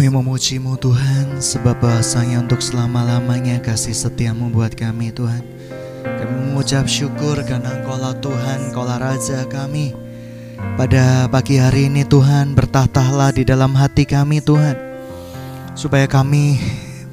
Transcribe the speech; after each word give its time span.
Kami 0.00 0.16
memujimu 0.16 0.80
Tuhan 0.80 1.44
sebab 1.44 1.76
bahasanya 1.76 2.40
untuk 2.40 2.64
selama-lamanya 2.64 3.60
kasih 3.60 3.92
setiamu 3.92 4.48
buat 4.48 4.72
kami 4.72 5.12
Tuhan. 5.12 5.44
Kami 6.00 6.34
mengucap 6.40 6.88
syukur 6.88 7.36
karena 7.44 7.68
engkaulah 7.68 8.16
Tuhan, 8.16 8.72
engkaulah 8.72 8.96
Raja 8.96 9.44
kami. 9.44 9.92
Pada 10.80 11.28
pagi 11.28 11.60
hari 11.60 11.92
ini 11.92 12.08
Tuhan 12.08 12.56
bertahtalah 12.56 13.36
di 13.36 13.44
dalam 13.44 13.76
hati 13.76 14.08
kami 14.08 14.40
Tuhan. 14.40 14.72
Supaya 15.76 16.08
kami 16.08 16.56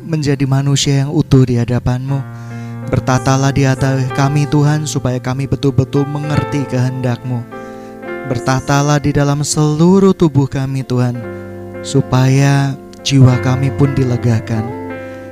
menjadi 0.07 0.47
manusia 0.47 1.03
yang 1.03 1.11
utuh 1.11 1.43
di 1.43 1.59
hadapanmu. 1.59 2.23
Bertahtalah 2.87 3.51
di 3.51 3.67
atas 3.67 4.07
kami 4.15 4.47
Tuhan 4.47 4.87
supaya 4.87 5.19
kami 5.19 5.43
betul-betul 5.43 6.07
mengerti 6.07 6.63
kehendakmu. 6.71 7.43
Bertahtalah 8.31 9.03
di 9.03 9.11
dalam 9.11 9.43
seluruh 9.43 10.15
tubuh 10.15 10.47
kami 10.47 10.87
Tuhan 10.87 11.36
supaya 11.81 12.73
jiwa 13.01 13.39
kami 13.41 13.73
pun 13.75 13.93
dilegakan. 13.93 14.65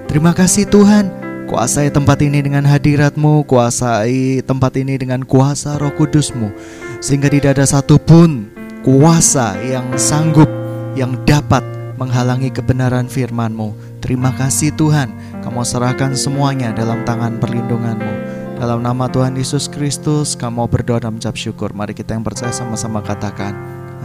Terima 0.05 0.31
kasih 0.31 0.69
Tuhan, 0.69 1.09
kuasai 1.49 1.89
tempat 1.89 2.21
ini 2.21 2.41
dengan 2.41 2.65
hadiratmu, 2.65 3.45
kuasai 3.49 4.41
tempat 4.45 4.77
ini 4.77 4.95
dengan 4.95 5.25
kuasa 5.25 5.77
roh 5.81 5.93
kudusmu, 5.93 6.53
sehingga 7.01 7.27
tidak 7.27 7.57
ada 7.57 7.65
satupun 7.65 8.49
kuasa 8.85 9.57
yang 9.65 9.85
sanggup, 9.97 10.47
yang 10.93 11.17
dapat 11.25 11.65
menghalangi 11.97 12.53
kebenaran 12.53 13.09
firmanmu. 13.09 13.73
Terima 14.03 14.29
kasih 14.35 14.75
Tuhan, 14.77 15.41
kamu 15.41 15.65
serahkan 15.65 16.13
semuanya 16.13 16.69
dalam 16.75 17.01
tangan 17.07 17.41
perlindunganmu. 17.41 18.13
Dalam 18.55 18.85
nama 18.85 19.11
Tuhan 19.11 19.35
Yesus 19.35 19.67
Kristus, 19.67 20.37
kamu 20.37 20.71
berdoa 20.71 21.03
dan 21.03 21.17
mengucap 21.17 21.35
syukur. 21.35 21.75
Mari 21.75 21.91
kita 21.91 22.15
yang 22.15 22.23
percaya 22.23 22.55
sama-sama 22.55 23.03
katakan, 23.03 23.51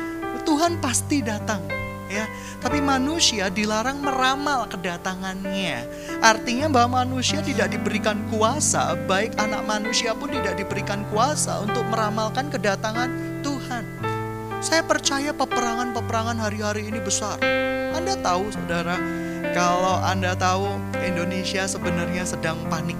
Tuhan 0.45 0.77
pasti 0.77 1.25
datang 1.25 1.84
ya. 2.09 2.25
Tapi 2.61 2.81
manusia 2.81 3.49
dilarang 3.49 4.01
meramal 4.01 4.69
kedatangannya. 4.69 5.85
Artinya 6.21 6.67
bahwa 6.69 7.05
manusia 7.05 7.41
tidak 7.41 7.73
diberikan 7.73 8.21
kuasa, 8.33 8.97
baik 9.05 9.37
anak 9.37 9.65
manusia 9.65 10.13
pun 10.17 10.31
tidak 10.33 10.57
diberikan 10.57 11.05
kuasa 11.13 11.61
untuk 11.61 11.85
meramalkan 11.89 12.49
kedatangan 12.49 13.09
Tuhan. 13.41 13.83
Saya 14.65 14.81
percaya 14.81 15.29
peperangan-peperangan 15.35 16.41
hari-hari 16.41 16.89
ini 16.89 16.97
besar. 16.97 17.37
Anda 17.93 18.17
tahu, 18.17 18.49
saudara, 18.49 18.97
kalau 19.53 20.01
Anda 20.01 20.33
tahu 20.33 20.81
Indonesia 21.05 21.69
sebenarnya 21.69 22.25
sedang 22.25 22.57
panik. 22.65 22.97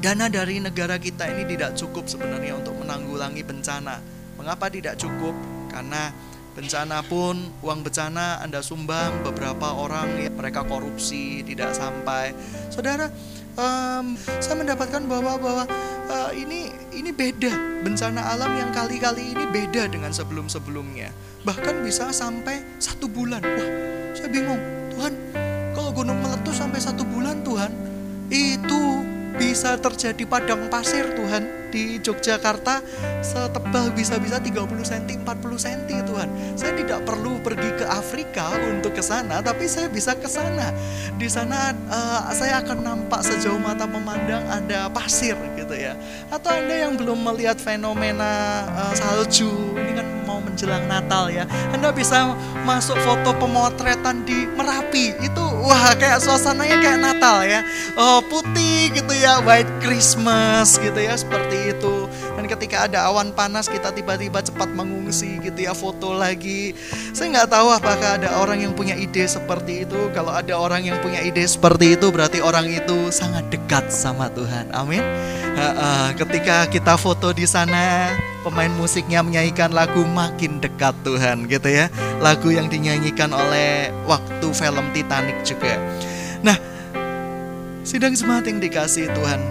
Dana 0.00 0.32
dari 0.32 0.58
negara 0.58 0.96
kita 0.96 1.28
ini 1.28 1.44
tidak 1.44 1.76
cukup 1.76 2.08
sebenarnya 2.08 2.56
untuk 2.56 2.72
menanggulangi 2.80 3.44
bencana. 3.44 4.00
Mengapa 4.40 4.72
tidak 4.72 4.96
cukup? 4.96 5.36
Karena 5.68 6.08
Bencana 6.50 7.00
pun, 7.06 7.38
uang 7.62 7.86
bencana 7.86 8.42
Anda 8.42 8.58
sumbang, 8.60 9.22
beberapa 9.22 9.70
orang 9.70 10.18
ya, 10.18 10.30
mereka 10.34 10.66
korupsi, 10.66 11.46
tidak 11.46 11.72
sampai. 11.72 12.34
Saudara, 12.68 13.06
um, 13.54 14.18
saya 14.18 14.56
mendapatkan 14.58 15.02
bahwa 15.06 15.38
bahwa 15.38 15.64
uh, 16.10 16.30
ini 16.34 16.74
ini 16.90 17.10
beda 17.14 17.82
bencana 17.86 18.34
alam 18.34 18.50
yang 18.58 18.70
kali-kali 18.74 19.32
ini 19.32 19.46
beda 19.46 19.88
dengan 19.88 20.10
sebelum-sebelumnya. 20.10 21.14
Bahkan 21.46 21.86
bisa 21.86 22.10
sampai 22.10 22.60
satu 22.82 23.06
bulan. 23.06 23.40
Wah, 23.40 23.70
saya 24.12 24.28
bingung. 24.28 24.60
Tuhan, 24.90 25.12
kalau 25.72 25.90
gunung 25.94 26.18
meletus 26.20 26.60
sampai 26.60 26.82
satu 26.82 27.06
bulan 27.06 27.40
Tuhan, 27.46 27.72
itu 28.28 28.82
bisa 29.40 29.80
terjadi 29.80 30.28
padang 30.28 30.68
pasir 30.68 31.16
Tuhan 31.16 31.72
di 31.72 31.96
Yogyakarta. 31.96 32.84
Setebal 33.24 33.88
bisa-bisa 33.96 34.36
30 34.36 34.68
cm 34.84 35.24
40 35.24 35.64
cm 35.64 35.90
Tuhan. 36.04 36.28
Saya 36.60 36.76
tidak 36.76 37.08
perlu 37.08 37.40
pergi 37.40 37.80
ke 37.80 37.88
Afrika 37.88 38.52
untuk 38.68 38.92
ke 38.92 39.00
sana 39.00 39.40
tapi 39.40 39.64
saya 39.64 39.88
bisa 39.88 40.12
ke 40.12 40.28
sana. 40.28 40.76
Di 41.16 41.24
sana 41.32 41.72
uh, 41.88 42.28
saya 42.36 42.60
akan 42.60 42.84
nampak 42.84 43.24
sejauh 43.24 43.56
mata 43.56 43.88
memandang 43.88 44.44
ada 44.44 44.92
pasir 44.92 45.40
gitu 45.56 45.72
ya. 45.72 45.96
Atau 46.28 46.52
Anda 46.52 46.84
yang 46.84 47.00
belum 47.00 47.24
melihat 47.24 47.56
fenomena 47.56 48.68
uh, 48.76 48.92
salju 48.92 49.48
ini 49.80 49.92
kan 49.96 50.09
menjelang 50.50 50.90
Natal 50.90 51.30
ya. 51.30 51.46
Anda 51.70 51.94
bisa 51.94 52.34
masuk 52.66 52.98
foto 53.06 53.30
pemotretan 53.38 54.26
di 54.26 54.50
Merapi. 54.58 55.14
Itu 55.22 55.42
wah 55.62 55.94
kayak 55.94 56.18
suasananya 56.18 56.76
kayak 56.82 56.98
Natal 56.98 57.46
ya. 57.46 57.62
Oh 57.94 58.18
putih 58.26 58.90
gitu 58.90 59.14
ya 59.14 59.38
white 59.46 59.70
Christmas 59.78 60.76
gitu 60.76 60.98
ya 60.98 61.14
seperti 61.14 61.72
itu. 61.72 62.10
Dan 62.36 62.50
ketika 62.50 62.88
ada 62.90 63.06
awan 63.08 63.30
panas 63.32 63.70
kita 63.70 63.94
tiba-tiba 63.94 64.42
cepat 64.42 64.68
mengungsi 64.74 65.38
gitu 65.40 65.56
ya 65.56 65.72
foto 65.72 66.12
lagi. 66.12 66.74
Saya 67.14 67.30
nggak 67.38 67.48
tahu 67.52 67.68
apakah 67.70 68.18
ada 68.18 68.40
orang 68.40 68.64
yang 68.64 68.72
punya 68.74 68.96
ide 68.98 69.24
seperti 69.28 69.86
itu. 69.88 70.10
Kalau 70.12 70.34
ada 70.34 70.56
orang 70.58 70.84
yang 70.84 70.98
punya 71.00 71.22
ide 71.22 71.46
seperti 71.46 71.94
itu 71.94 72.10
berarti 72.10 72.42
orang 72.42 72.66
itu 72.66 73.12
sangat 73.14 73.46
dekat 73.52 73.92
sama 73.92 74.28
Tuhan. 74.32 74.72
Amin. 74.74 75.04
Ketika 76.16 76.64
kita 76.72 76.96
foto 76.96 77.36
di 77.36 77.44
sana 77.44 78.08
pemain 78.40 78.72
musiknya 78.72 79.20
menyanyikan 79.20 79.72
lagu 79.72 80.04
makin 80.04 80.58
dekat 80.58 80.96
Tuhan 81.04 81.48
gitu 81.48 81.68
ya 81.68 81.92
lagu 82.24 82.48
yang 82.52 82.68
dinyanyikan 82.72 83.32
oleh 83.32 83.92
waktu 84.08 84.46
film 84.52 84.86
Titanic 84.96 85.44
juga 85.44 85.76
nah 86.40 86.56
Sidang 87.80 88.14
jemaat 88.14 88.46
yang 88.46 88.62
dikasih 88.62 89.10
Tuhan, 89.16 89.42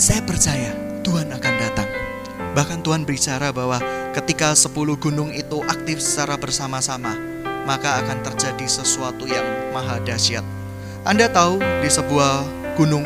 saya 0.00 0.24
percaya 0.24 0.72
Tuhan 1.04 1.28
akan 1.28 1.54
datang. 1.60 1.88
Bahkan 2.56 2.80
Tuhan 2.80 3.04
bicara 3.04 3.52
bahwa 3.52 3.82
ketika 4.16 4.56
sepuluh 4.56 4.96
gunung 4.96 5.28
itu 5.28 5.60
aktif 5.68 6.00
secara 6.00 6.40
bersama-sama, 6.40 7.12
maka 7.68 8.00
akan 8.00 8.24
terjadi 8.24 8.64
sesuatu 8.64 9.28
yang 9.28 9.44
maha 9.76 10.00
dahsyat. 10.08 10.40
Anda 11.04 11.28
tahu 11.28 11.60
di 11.84 11.90
sebuah 11.92 12.48
gunung 12.80 13.04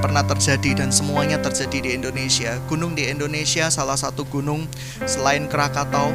pernah 0.00 0.26
terjadi 0.26 0.84
dan 0.84 0.90
semuanya 0.90 1.38
terjadi 1.38 1.78
di 1.78 1.90
Indonesia. 1.94 2.58
Gunung 2.66 2.92
di 2.98 3.06
Indonesia 3.08 3.70
salah 3.70 3.96
satu 3.96 4.26
gunung 4.26 4.66
selain 5.06 5.46
Krakatau 5.46 6.10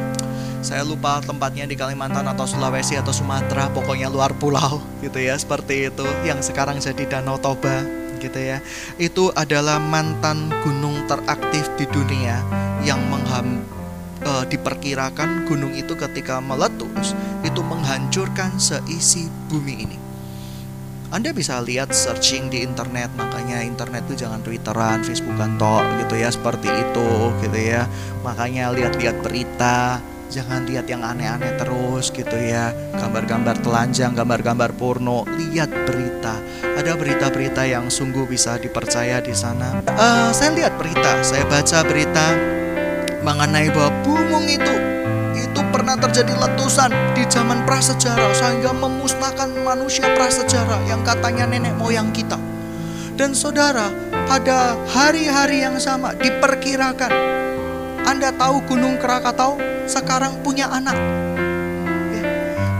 Saya 0.57 0.81
lupa 0.83 1.21
tempatnya 1.21 1.69
di 1.69 1.77
Kalimantan 1.77 2.25
atau 2.27 2.43
Sulawesi 2.43 2.97
atau 2.97 3.13
Sumatera, 3.13 3.69
pokoknya 3.71 4.09
luar 4.09 4.33
pulau 4.35 4.81
gitu 5.05 5.21
ya, 5.21 5.37
seperti 5.37 5.87
itu 5.87 6.03
yang 6.25 6.41
sekarang 6.41 6.81
jadi 6.81 7.07
Danau 7.07 7.37
Toba 7.37 7.85
gitu 8.19 8.41
ya. 8.41 8.57
Itu 8.97 9.29
adalah 9.37 9.77
mantan 9.77 10.49
gunung 10.65 11.05
teraktif 11.05 11.69
di 11.77 11.85
dunia 11.93 12.41
yang 12.81 12.99
mengham 13.07 13.61
uh, 14.25 14.43
diperkirakan 14.49 15.45
gunung 15.45 15.77
itu 15.77 15.93
ketika 15.93 16.41
meletus 16.41 17.13
itu 17.45 17.61
menghancurkan 17.61 18.57
seisi 18.57 19.29
bumi 19.47 19.75
ini. 19.87 20.06
Anda 21.07 21.31
bisa 21.31 21.63
lihat 21.63 21.95
searching 21.95 22.51
di 22.51 22.67
internet, 22.67 23.07
makanya 23.15 23.63
internet 23.63 24.03
itu 24.11 24.27
jangan 24.27 24.43
twitteran, 24.43 25.07
facebookan 25.07 25.55
tok 25.55 25.87
gitu 26.03 26.19
ya, 26.19 26.27
seperti 26.27 26.67
itu 26.67 27.31
gitu 27.39 27.59
ya. 27.59 27.87
Makanya 28.27 28.75
lihat-lihat 28.75 29.23
berita, 29.23 30.03
jangan 30.27 30.67
lihat 30.67 30.83
yang 30.91 31.07
aneh-aneh 31.07 31.55
terus 31.55 32.11
gitu 32.11 32.35
ya. 32.35 32.75
Gambar-gambar 32.91 33.55
telanjang, 33.63 34.19
gambar-gambar 34.19 34.75
porno, 34.75 35.23
lihat 35.39 35.71
berita. 35.87 36.35
Ada 36.75 36.99
berita-berita 36.99 37.63
yang 37.63 37.87
sungguh 37.87 38.27
bisa 38.27 38.59
dipercaya 38.59 39.23
di 39.23 39.31
sana. 39.31 39.79
Uh, 39.87 40.35
saya 40.35 40.51
lihat 40.59 40.75
berita, 40.75 41.23
saya 41.23 41.47
baca 41.47 41.87
berita 41.87 42.35
mengenai 43.23 43.71
bahwa 43.71 43.91
bumung 44.03 44.43
itu 44.47 44.57
itu 44.57 44.86
pernah 45.87 46.03
terjadi 46.03 46.35
letusan 46.35 46.91
di 47.15 47.23
zaman 47.31 47.63
prasejarah 47.63 48.35
sehingga 48.35 48.75
memusnahkan 48.75 49.47
manusia 49.63 50.03
prasejarah 50.19 50.83
yang 50.83 50.99
katanya 51.07 51.47
nenek 51.47 51.79
moyang 51.79 52.11
kita. 52.11 52.35
Dan 53.15 53.31
saudara, 53.31 53.87
pada 54.27 54.75
hari-hari 54.91 55.63
yang 55.63 55.79
sama 55.79 56.11
diperkirakan 56.19 57.07
Anda 58.03 58.35
tahu 58.35 58.67
Gunung 58.67 58.99
Krakatau 58.99 59.63
sekarang 59.87 60.43
punya 60.43 60.67
anak. 60.67 60.99
Ya, 62.11 62.23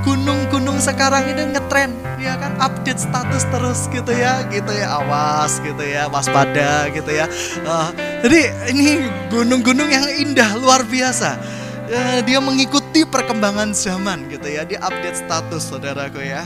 gunung-gunung 0.03 0.83
sekarang 0.83 1.31
ini 1.31 1.55
ngetren, 1.55 1.95
ya 2.19 2.35
kan 2.35 2.59
update 2.59 3.07
status 3.07 3.47
terus 3.47 3.87
gitu 3.87 4.11
ya, 4.11 4.43
gitu 4.51 4.75
ya, 4.75 4.99
awas 4.99 5.63
gitu 5.63 5.79
ya, 5.79 6.11
waspada 6.11 6.91
gitu 6.91 7.15
ya. 7.15 7.23
Uh, 7.63 7.87
jadi 8.19 8.51
ini 8.67 9.07
gunung-gunung 9.31 9.87
yang 9.87 10.03
indah 10.11 10.59
luar 10.59 10.83
biasa. 10.83 11.56
Uh, 11.87 12.19
dia 12.27 12.43
mengikuti 12.43 13.07
perkembangan 13.07 13.71
zaman 13.71 14.27
gitu 14.27 14.43
ya. 14.51 14.67
Dia 14.67 14.83
update 14.83 15.23
status 15.23 15.71
saudaraku 15.71 16.19
ya. 16.19 16.43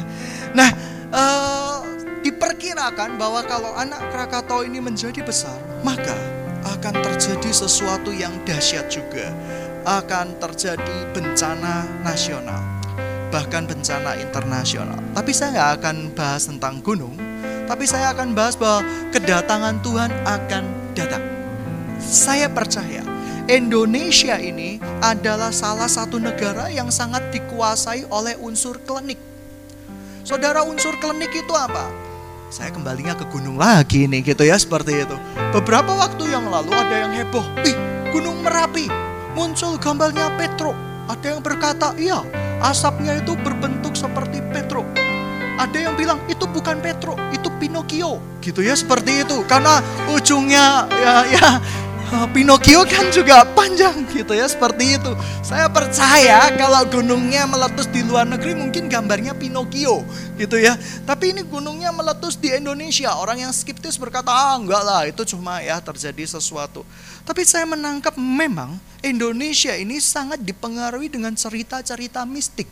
Nah, 0.54 0.70
uh, 1.10 1.82
diperkirakan 2.22 3.18
bahwa 3.18 3.42
kalau 3.50 3.74
anak 3.74 4.06
Krakatau 4.14 4.62
ini 4.62 4.78
menjadi 4.78 5.26
besar, 5.26 5.58
maka 5.82 6.14
akan 6.62 6.94
terjadi 7.02 7.50
sesuatu 7.50 8.14
yang 8.14 8.38
dahsyat 8.46 8.86
juga. 8.94 9.34
Akan 9.82 10.38
terjadi 10.38 11.10
bencana 11.10 11.90
nasional, 12.06 12.62
bahkan 13.34 13.66
bencana 13.66 14.14
internasional. 14.22 15.02
Tapi 15.18 15.34
saya 15.34 15.58
nggak 15.58 15.72
akan 15.82 15.96
bahas 16.14 16.46
tentang 16.46 16.86
gunung, 16.86 17.18
tapi 17.66 17.90
saya 17.90 18.14
akan 18.14 18.38
bahas 18.38 18.54
bahwa 18.54 18.86
kedatangan 19.10 19.82
Tuhan 19.82 20.14
akan 20.22 20.64
datang. 20.94 21.26
Saya 21.98 22.46
percaya 22.46 23.02
Indonesia 23.50 24.38
ini 24.38 24.78
adalah 25.02 25.50
salah 25.50 25.90
satu 25.90 26.22
negara 26.22 26.70
yang 26.70 26.94
sangat 26.94 27.34
dikuasai 27.34 28.06
oleh 28.14 28.38
unsur 28.38 28.78
klinik. 28.86 29.18
Saudara 30.22 30.62
unsur 30.62 30.94
klinik 31.02 31.34
itu 31.34 31.54
apa? 31.58 31.90
Saya 32.54 32.70
kembalinya 32.70 33.18
ke 33.18 33.26
gunung 33.32 33.58
lagi 33.58 34.06
nih 34.06 34.22
gitu 34.22 34.46
ya 34.46 34.60
seperti 34.60 35.02
itu. 35.02 35.18
Beberapa 35.56 35.90
waktu 35.96 36.30
yang 36.30 36.46
lalu 36.52 36.70
ada 36.76 36.96
yang 37.08 37.14
heboh, 37.16 37.46
ih 37.66 37.74
gunung 38.14 38.46
Merapi 38.46 38.92
muncul 39.34 39.80
gambarnya 39.82 40.30
Petro. 40.38 40.76
Ada 41.10 41.34
yang 41.34 41.42
berkata, 41.42 41.96
iya 41.98 42.22
asapnya 42.62 43.18
itu 43.18 43.34
berbentuk 43.42 43.98
seperti 43.98 44.44
Petro. 44.54 44.86
Ada 45.58 45.90
yang 45.90 45.94
bilang 45.98 46.22
itu 46.30 46.46
bukan 46.46 46.82
Petro, 46.82 47.18
itu 47.34 47.50
Pinocchio, 47.62 48.18
gitu 48.42 48.66
ya 48.66 48.74
seperti 48.74 49.26
itu. 49.26 49.46
Karena 49.46 49.82
ujungnya 50.10 50.90
ya 50.90 51.14
ya 51.30 51.48
Pinocchio 52.12 52.84
kan 52.84 53.08
juga 53.08 53.48
panjang 53.56 54.04
gitu 54.12 54.36
ya 54.36 54.44
seperti 54.44 55.00
itu. 55.00 55.12
Saya 55.40 55.72
percaya 55.72 56.52
kalau 56.60 56.84
gunungnya 56.92 57.48
meletus 57.48 57.88
di 57.88 58.04
luar 58.04 58.28
negeri 58.28 58.52
mungkin 58.52 58.92
gambarnya 58.92 59.32
Pinocchio 59.32 60.04
gitu 60.36 60.60
ya. 60.60 60.76
Tapi 61.08 61.32
ini 61.32 61.48
gunungnya 61.48 61.96
meletus 61.96 62.36
di 62.36 62.52
Indonesia. 62.52 63.16
Orang 63.16 63.40
yang 63.40 63.56
skeptis 63.56 63.96
berkata, 63.96 64.28
"Ah, 64.28 64.60
enggak 64.60 64.84
lah, 64.84 65.08
itu 65.08 65.24
cuma 65.24 65.64
ya 65.64 65.80
terjadi 65.80 66.36
sesuatu." 66.36 66.84
Tapi 67.24 67.48
saya 67.48 67.64
menangkap 67.64 68.20
memang 68.20 68.76
Indonesia 69.00 69.72
ini 69.80 70.04
sangat 70.04 70.44
dipengaruhi 70.44 71.08
dengan 71.08 71.32
cerita-cerita 71.32 72.28
mistik. 72.28 72.68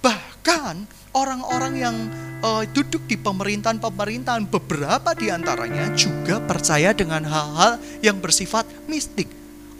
Bahkan 0.00 1.01
orang-orang 1.12 1.74
yang 1.76 1.96
uh, 2.40 2.64
duduk 2.72 3.04
di 3.06 3.16
pemerintahan-pemerintahan 3.20 4.48
beberapa 4.48 5.12
di 5.16 5.28
antaranya 5.28 5.92
juga 5.94 6.40
percaya 6.42 6.92
dengan 6.92 7.24
hal-hal 7.24 7.78
yang 8.00 8.18
bersifat 8.18 8.66
mistik. 8.88 9.28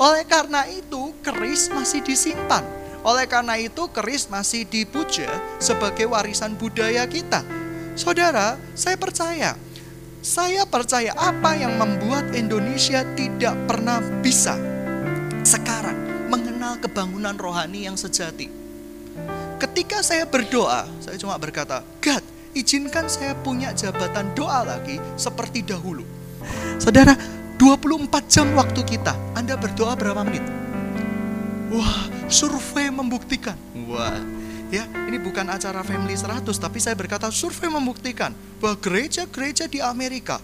Oleh 0.00 0.24
karena 0.24 0.64
itu, 0.68 1.12
keris 1.20 1.68
masih 1.72 2.00
disimpan. 2.04 2.64
Oleh 3.02 3.26
karena 3.26 3.58
itu, 3.58 3.90
keris 3.90 4.30
masih 4.30 4.64
dipuja 4.64 5.28
sebagai 5.58 6.06
warisan 6.06 6.54
budaya 6.54 7.04
kita. 7.04 7.42
Saudara, 7.98 8.56
saya 8.72 8.96
percaya. 8.96 9.52
Saya 10.22 10.62
percaya 10.70 11.10
apa 11.18 11.58
yang 11.58 11.74
membuat 11.82 12.30
Indonesia 12.38 13.02
tidak 13.18 13.58
pernah 13.66 13.98
bisa 14.22 14.54
sekarang 15.42 16.30
mengenal 16.30 16.78
kebangunan 16.78 17.34
rohani 17.34 17.90
yang 17.90 17.98
sejati 17.98 18.61
Ketika 19.62 20.02
saya 20.02 20.26
berdoa, 20.26 20.90
saya 20.98 21.14
cuma 21.22 21.38
berkata, 21.38 21.86
God, 22.02 22.18
izinkan 22.50 23.06
saya 23.06 23.30
punya 23.46 23.70
jabatan 23.70 24.34
doa 24.34 24.66
lagi 24.66 24.98
seperti 25.14 25.62
dahulu. 25.62 26.02
Saudara, 26.82 27.14
24 27.62 28.10
jam 28.26 28.50
waktu 28.58 28.82
kita, 28.82 29.14
Anda 29.38 29.54
berdoa 29.54 29.94
berapa 29.94 30.26
menit? 30.26 30.42
Wah, 31.70 32.10
survei 32.26 32.90
membuktikan. 32.90 33.54
Wah, 33.86 34.18
ya 34.74 34.82
ini 35.06 35.22
bukan 35.22 35.46
acara 35.46 35.86
family 35.86 36.18
100 36.18 36.42
tapi 36.58 36.82
saya 36.82 36.98
berkata 36.98 37.30
survei 37.30 37.70
membuktikan 37.70 38.34
bahwa 38.58 38.74
gereja-gereja 38.82 39.70
di 39.70 39.78
Amerika 39.78 40.42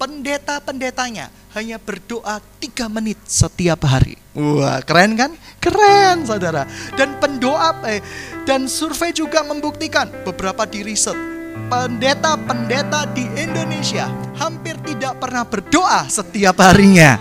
pendeta-pendetanya 0.00 1.28
hanya 1.52 1.76
berdoa 1.76 2.40
tiga 2.56 2.88
menit 2.88 3.20
setiap 3.28 3.84
hari. 3.84 4.16
Wah, 4.32 4.80
keren 4.80 5.12
kan? 5.12 5.36
Keren, 5.60 6.24
saudara. 6.24 6.64
Dan 6.96 7.20
pendoa 7.20 7.84
eh, 7.84 8.00
dan 8.48 8.64
survei 8.64 9.12
juga 9.12 9.44
membuktikan 9.44 10.08
beberapa 10.24 10.64
di 10.64 10.80
riset 10.80 11.40
pendeta-pendeta 11.70 13.10
di 13.14 13.26
Indonesia 13.38 14.08
hampir 14.38 14.78
tidak 14.86 15.20
pernah 15.20 15.44
berdoa 15.44 16.08
setiap 16.08 16.56
harinya. 16.62 17.20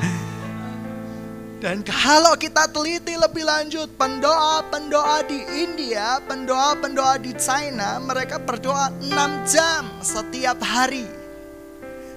Dan 1.60 1.84
kalau 1.84 2.40
kita 2.40 2.72
teliti 2.72 3.20
lebih 3.20 3.44
lanjut, 3.44 3.92
pendoa-pendoa 4.00 5.28
di 5.28 5.44
India, 5.60 6.24
pendoa-pendoa 6.24 7.20
di 7.20 7.36
China, 7.36 8.00
mereka 8.00 8.40
berdoa 8.40 8.96
6 9.04 9.12
jam 9.44 9.84
setiap 10.00 10.56
hari. 10.64 11.19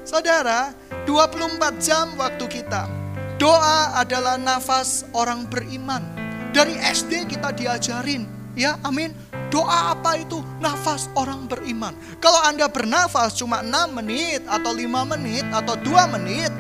Saudara, 0.03 0.75
24 1.07 1.79
jam 1.79 2.19
waktu 2.19 2.43
kita. 2.51 2.91
Doa 3.39 4.03
adalah 4.03 4.35
nafas 4.35 5.07
orang 5.15 5.47
beriman. 5.47 6.03
Dari 6.51 6.75
SD 6.75 7.31
kita 7.31 7.55
diajarin, 7.55 8.27
ya 8.59 8.83
amin. 8.83 9.15
Doa 9.47 9.95
apa 9.95 10.19
itu? 10.19 10.43
Nafas 10.59 11.07
orang 11.15 11.47
beriman. 11.47 11.95
Kalau 12.19 12.43
Anda 12.43 12.67
bernafas 12.67 13.39
cuma 13.39 13.63
6 13.63 13.95
menit 13.95 14.43
atau 14.51 14.75
5 14.75 15.07
menit 15.15 15.47
atau 15.55 15.79
2 15.79 16.15
menit, 16.19 16.51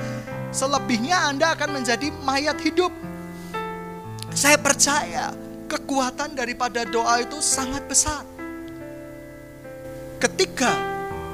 selebihnya 0.54 1.26
Anda 1.26 1.58
akan 1.58 1.82
menjadi 1.82 2.14
mayat 2.22 2.62
hidup. 2.62 2.94
Saya 4.30 4.54
percaya 4.54 5.34
kekuatan 5.66 6.38
daripada 6.38 6.86
doa 6.86 7.18
itu 7.18 7.42
sangat 7.42 7.82
besar. 7.90 8.22
Ketika 10.22 10.70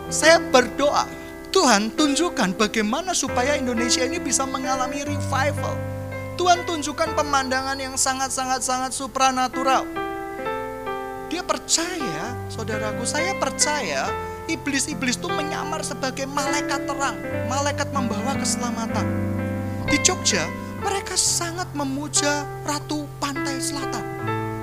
saya 0.09 0.41
berdoa, 0.41 1.18
Tuhan 1.49 1.97
tunjukkan 1.97 2.61
bagaimana 2.61 3.17
supaya 3.17 3.57
Indonesia 3.57 4.05
ini 4.05 4.21
bisa 4.21 4.45
mengalami 4.45 5.01
revival. 5.01 5.73
Tuhan 6.37 6.69
tunjukkan 6.69 7.17
pemandangan 7.17 7.81
yang 7.81 7.97
sangat-sangat-sangat 7.97 8.93
supranatural. 8.93 9.89
Dia 11.33 11.41
percaya, 11.41 12.37
saudaraku, 12.53 13.05
saya 13.09 13.33
percaya 13.41 14.13
iblis-iblis 14.49 15.17
itu 15.17 15.29
menyamar 15.29 15.81
sebagai 15.81 16.29
malaikat 16.29 16.85
terang, 16.85 17.17
malaikat 17.49 17.89
membawa 17.97 18.37
keselamatan. 18.37 19.07
Di 19.89 19.97
Jogja, 20.05 20.45
mereka 20.85 21.17
sangat 21.17 21.69
memuja 21.73 22.45
Ratu 22.69 23.09
Pantai 23.19 23.57
Selatan. 23.59 24.05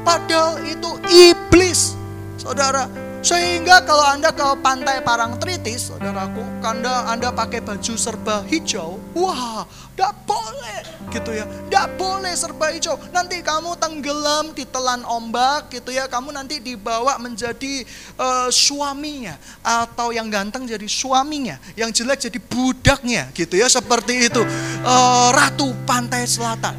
Padahal 0.05 0.61
itu 0.63 1.01
iblis. 1.09 1.97
Saudara, 2.37 2.85
Sehingga 3.25 3.81
kalau 3.81 4.05
Anda 4.05 4.29
ke 4.29 4.45
pantai 4.61 5.01
Parangtritis, 5.01 5.89
saudaraku, 5.89 6.45
Anda, 6.61 7.09
Anda 7.09 7.33
pakai 7.33 7.57
baju 7.57 7.97
serba 7.97 8.45
hijau, 8.45 9.01
wah, 9.17 9.65
tidak 9.97 10.13
boleh 10.29 10.79
gitu 11.09 11.33
ya. 11.33 11.49
Tidak 11.49 11.97
boleh 11.97 12.37
serba 12.37 12.69
hijau. 12.69 13.01
Nanti 13.09 13.41
kamu 13.41 13.81
tenggelam 13.81 14.53
di 14.53 14.61
telan 14.69 15.01
ombak 15.09 15.73
gitu 15.73 15.89
ya. 15.89 16.05
Kamu 16.05 16.37
nanti 16.37 16.61
dibawa 16.61 17.17
menjadi 17.17 17.81
uh, 18.19 18.53
suaminya. 18.53 19.41
Atau 19.65 20.13
yang 20.13 20.29
ganteng 20.29 20.69
jadi 20.69 20.85
suaminya. 20.85 21.57
Yang 21.73 22.05
jelek 22.05 22.19
jadi 22.29 22.39
budaknya 22.45 23.23
gitu 23.33 23.57
ya. 23.57 23.65
Seperti 23.65 24.29
itu. 24.29 24.41
Uh, 24.85 25.33
Ratu 25.33 25.73
Pantai 25.89 26.29
Selatan. 26.29 26.77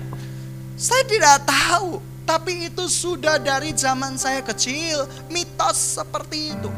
Saya 0.77 1.03
tidak 1.09 1.43
tahu 1.49 2.16
tapi 2.27 2.67
itu 2.67 2.91
sudah 2.91 3.39
dari 3.39 3.71
zaman 3.71 4.19
saya 4.19 4.43
kecil, 4.43 5.07
mitos 5.31 6.03
seperti 6.03 6.53
itu. 6.53 6.71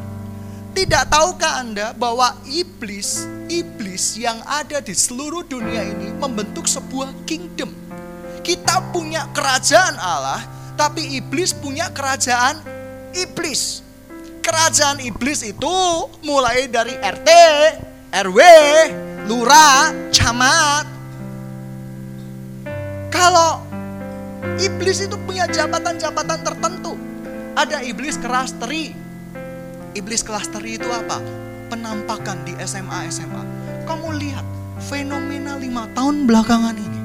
Tidak 0.77 1.11
tahukah 1.11 1.65
Anda 1.65 1.91
bahwa 1.97 2.37
iblis, 2.47 3.27
iblis 3.51 4.15
yang 4.21 4.39
ada 4.45 4.79
di 4.79 4.93
seluruh 4.93 5.43
dunia 5.43 5.83
ini 5.83 6.13
membentuk 6.15 6.69
sebuah 6.69 7.11
kingdom. 7.25 7.73
Kita 8.45 8.93
punya 8.95 9.27
kerajaan 9.33 9.97
Allah, 9.99 10.45
tapi 10.77 11.19
iblis 11.19 11.57
punya 11.57 11.91
kerajaan 11.91 12.61
iblis. 13.17 13.83
Kerajaan 14.45 15.03
iblis 15.03 15.43
itu 15.43 15.75
mulai 16.23 16.69
dari 16.71 16.95
RT, 16.95 17.29
RW, 18.13 18.39
lurah, 19.27 19.93
camat. 20.13 20.87
Kalau 23.11 23.68
Iblis 24.59 25.03
itu 25.03 25.17
punya 25.27 25.51
jabatan-jabatan 25.51 26.41
tertentu. 26.47 26.95
Ada 27.59 27.83
iblis 27.83 28.15
keras 28.19 28.55
teri. 28.55 28.95
Iblis 29.95 30.23
kelas 30.23 30.47
teri 30.55 30.79
itu 30.79 30.87
apa? 30.87 31.19
Penampakan 31.67 32.47
di 32.47 32.55
SMA-SMA. 32.63 33.43
Kamu 33.83 34.15
lihat 34.15 34.47
fenomena 34.79 35.59
lima 35.59 35.91
tahun 35.91 36.31
belakangan 36.31 36.77
ini. 36.79 37.01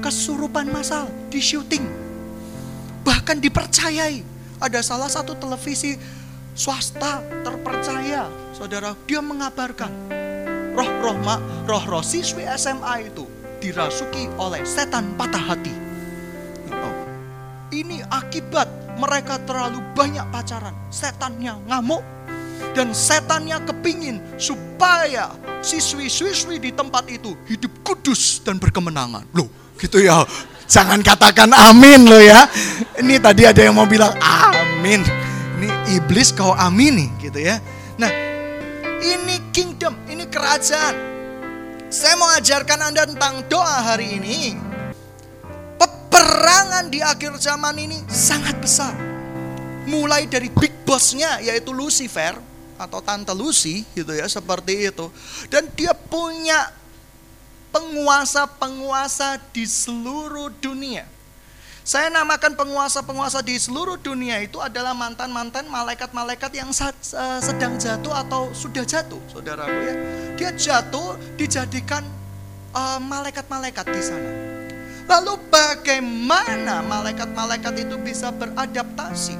Kesurupan 0.00 0.72
massal 0.72 1.08
di 1.28 1.40
syuting. 1.40 1.84
Bahkan 3.04 3.44
dipercayai. 3.44 4.24
Ada 4.60 4.80
salah 4.80 5.12
satu 5.12 5.36
televisi 5.36 6.00
swasta 6.56 7.20
terpercaya. 7.44 8.32
Saudara, 8.56 8.96
dia 9.04 9.20
mengabarkan. 9.20 9.92
Roh-roh 10.72 11.16
roh-roh 11.68 12.02
siswi 12.02 12.48
SMA 12.56 13.12
itu 13.12 13.28
dirasuki 13.60 14.32
oleh 14.40 14.64
setan 14.66 15.14
patah 15.14 15.54
hati 15.54 15.83
ini 17.84 18.00
akibat 18.08 18.96
mereka 18.96 19.36
terlalu 19.44 19.84
banyak 19.92 20.24
pacaran. 20.32 20.72
Setannya 20.88 21.60
ngamuk 21.68 22.00
dan 22.72 22.96
setannya 22.96 23.60
kepingin 23.68 24.24
supaya 24.40 25.28
siswi-siswi 25.60 26.56
di 26.56 26.70
tempat 26.72 27.04
itu 27.12 27.36
hidup 27.44 27.84
kudus 27.84 28.40
dan 28.40 28.56
berkemenangan. 28.56 29.28
Loh, 29.36 29.52
gitu 29.76 30.00
ya. 30.00 30.24
Jangan 30.64 31.04
katakan 31.04 31.52
amin 31.52 32.08
loh 32.08 32.24
ya. 32.24 32.48
Ini 32.96 33.20
tadi 33.20 33.44
ada 33.44 33.60
yang 33.60 33.76
mau 33.76 33.84
bilang 33.84 34.16
amin. 34.16 35.04
Ini 35.60 36.00
iblis 36.00 36.32
kau 36.32 36.56
amini 36.56 37.12
gitu 37.20 37.36
ya. 37.36 37.60
Nah, 38.00 38.08
ini 39.04 39.52
kingdom, 39.52 39.92
ini 40.08 40.24
kerajaan. 40.24 41.12
Saya 41.92 42.16
mau 42.16 42.32
ajarkan 42.32 42.90
Anda 42.90 43.06
tentang 43.06 43.44
doa 43.46 43.92
hari 43.92 44.18
ini 44.18 44.56
peperangan 46.14 46.84
di 46.94 47.02
akhir 47.02 47.34
zaman 47.42 47.74
ini 47.74 47.98
sangat 48.06 48.54
besar. 48.62 48.94
Mulai 49.90 50.30
dari 50.30 50.46
big 50.46 50.70
bossnya 50.86 51.42
yaitu 51.42 51.74
Lucifer 51.74 52.38
atau 52.78 53.02
Tante 53.02 53.34
Lucy 53.34 53.82
gitu 53.98 54.14
ya 54.14 54.30
seperti 54.30 54.94
itu. 54.94 55.10
Dan 55.50 55.66
dia 55.74 55.90
punya 55.90 56.70
penguasa-penguasa 57.74 59.42
di 59.50 59.66
seluruh 59.66 60.54
dunia. 60.62 61.02
Saya 61.84 62.08
namakan 62.08 62.56
penguasa-penguasa 62.56 63.44
di 63.44 63.60
seluruh 63.60 64.00
dunia 64.00 64.40
itu 64.40 64.56
adalah 64.56 64.96
mantan-mantan 64.96 65.68
malaikat-malaikat 65.68 66.48
yang 66.56 66.72
sedang 67.44 67.76
jatuh 67.76 68.14
atau 68.24 68.48
sudah 68.56 68.86
jatuh, 68.88 69.20
saudaraku 69.28 69.78
ya. 69.84 69.94
Dia 70.38 70.50
jatuh 70.56 71.20
dijadikan 71.36 72.00
eh, 72.72 73.00
malaikat-malaikat 73.04 73.84
uh, 73.84 73.92
di 73.92 74.00
sana. 74.00 74.43
Lalu 75.04 75.36
bagaimana 75.52 76.80
malaikat-malaikat 76.80 77.84
itu 77.84 77.96
bisa 78.00 78.32
beradaptasi? 78.32 79.36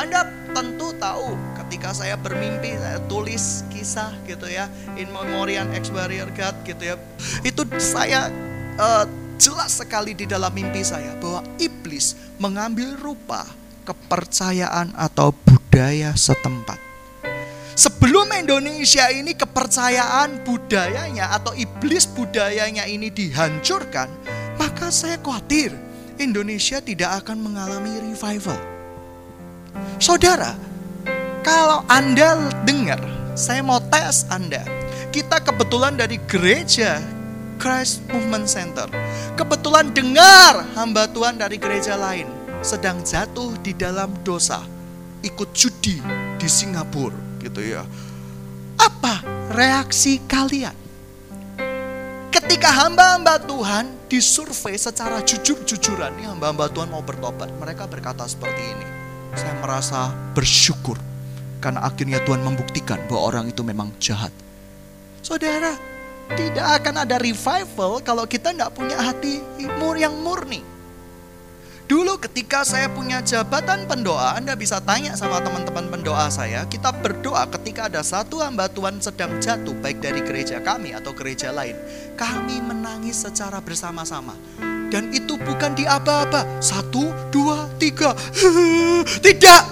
Anda 0.00 0.24
tentu 0.56 0.96
tahu 0.96 1.36
ketika 1.64 1.92
saya 1.92 2.16
bermimpi 2.16 2.72
saya 2.80 2.96
tulis 3.04 3.66
kisah 3.68 4.16
gitu 4.24 4.48
ya 4.48 4.70
in 4.96 5.12
memoriam 5.12 5.68
ex 5.76 5.92
barrier 5.92 6.30
God 6.32 6.56
gitu 6.64 6.82
ya. 6.82 6.96
Itu 7.44 7.68
saya 7.76 8.32
uh, 8.80 9.04
jelas 9.36 9.76
sekali 9.76 10.16
di 10.16 10.24
dalam 10.24 10.50
mimpi 10.56 10.80
saya 10.80 11.12
bahwa 11.20 11.44
iblis 11.60 12.16
mengambil 12.40 12.96
rupa 12.96 13.44
kepercayaan 13.84 14.96
atau 14.96 15.36
budaya 15.46 16.16
setempat. 16.16 16.80
Sebelum 17.78 18.26
Indonesia 18.34 19.06
ini 19.14 19.38
kepercayaan 19.38 20.42
budayanya 20.42 21.30
atau 21.38 21.54
iblis 21.54 22.10
budayanya 22.10 22.90
ini 22.90 23.06
dihancurkan, 23.06 24.10
maka 24.58 24.90
saya 24.90 25.16
khawatir 25.22 25.70
Indonesia 26.18 26.82
tidak 26.82 27.24
akan 27.24 27.38
mengalami 27.38 27.94
revival. 28.02 28.58
Saudara, 30.02 30.58
kalau 31.46 31.86
Anda 31.86 32.50
dengar, 32.66 32.98
saya 33.38 33.62
mau 33.62 33.78
tes 33.78 34.26
Anda. 34.28 34.66
Kita 35.14 35.40
kebetulan 35.40 35.94
dari 35.94 36.18
gereja 36.26 36.98
Christ 37.58 38.02
Movement 38.10 38.50
Center. 38.50 38.86
Kebetulan 39.38 39.94
dengar 39.94 40.66
hamba 40.74 41.06
Tuhan 41.10 41.38
dari 41.38 41.58
gereja 41.58 41.94
lain 41.94 42.26
sedang 42.62 43.02
jatuh 43.06 43.54
di 43.62 43.74
dalam 43.74 44.10
dosa, 44.26 44.62
ikut 45.22 45.54
judi 45.54 46.02
di 46.38 46.48
Singapura 46.50 47.14
gitu 47.42 47.62
ya. 47.62 47.86
Apa 48.78 49.22
reaksi 49.54 50.22
kalian? 50.26 50.87
Ketika 52.28 52.68
hamba-hamba 52.68 53.40
Tuhan 53.40 53.88
disurvei 54.12 54.76
secara 54.76 55.24
jujur-jujuran, 55.24 56.12
nih 56.20 56.28
hamba-hamba 56.28 56.68
Tuhan 56.68 56.92
mau 56.92 57.00
bertobat, 57.00 57.48
mereka 57.56 57.88
berkata 57.88 58.28
seperti 58.28 58.76
ini. 58.76 58.86
Saya 59.32 59.56
merasa 59.60 60.12
bersyukur 60.36 61.00
karena 61.58 61.84
akhirnya 61.84 62.20
Tuhan 62.28 62.44
membuktikan 62.44 63.00
bahwa 63.08 63.20
orang 63.32 63.44
itu 63.48 63.64
memang 63.64 63.92
jahat. 63.96 64.32
Saudara, 65.24 65.76
tidak 66.36 66.84
akan 66.84 67.08
ada 67.08 67.16
revival 67.16 68.04
kalau 68.04 68.28
kita 68.28 68.52
tidak 68.52 68.76
punya 68.76 69.00
hati 69.00 69.40
yang 69.96 70.14
murni. 70.20 70.60
Dulu 71.88 72.20
ketika 72.20 72.68
saya 72.68 72.84
punya 72.92 73.24
jabatan 73.24 73.88
pendoa, 73.88 74.36
Anda 74.36 74.52
bisa 74.52 74.76
tanya 74.76 75.16
sama 75.16 75.40
teman-teman 75.40 75.88
pendoa 75.88 76.28
saya, 76.28 76.68
kita 76.68 76.92
berdoa 76.92 77.48
ketika 77.48 77.88
ada 77.88 78.04
satu 78.04 78.44
hamba 78.44 78.68
Tuhan 78.68 79.00
sedang 79.00 79.40
jatuh, 79.40 79.72
baik 79.80 80.04
dari 80.04 80.20
gereja 80.20 80.60
kami 80.60 80.92
atau 80.92 81.16
gereja 81.16 81.48
lain. 81.48 81.72
Kami 82.12 82.60
menangis 82.60 83.24
secara 83.24 83.64
bersama-sama. 83.64 84.36
Dan 84.92 85.16
itu 85.16 85.40
bukan 85.40 85.72
di 85.72 85.88
aba-aba. 85.88 86.44
Satu, 86.60 87.08
dua, 87.32 87.72
tiga. 87.80 88.12
Tidak. 89.24 89.62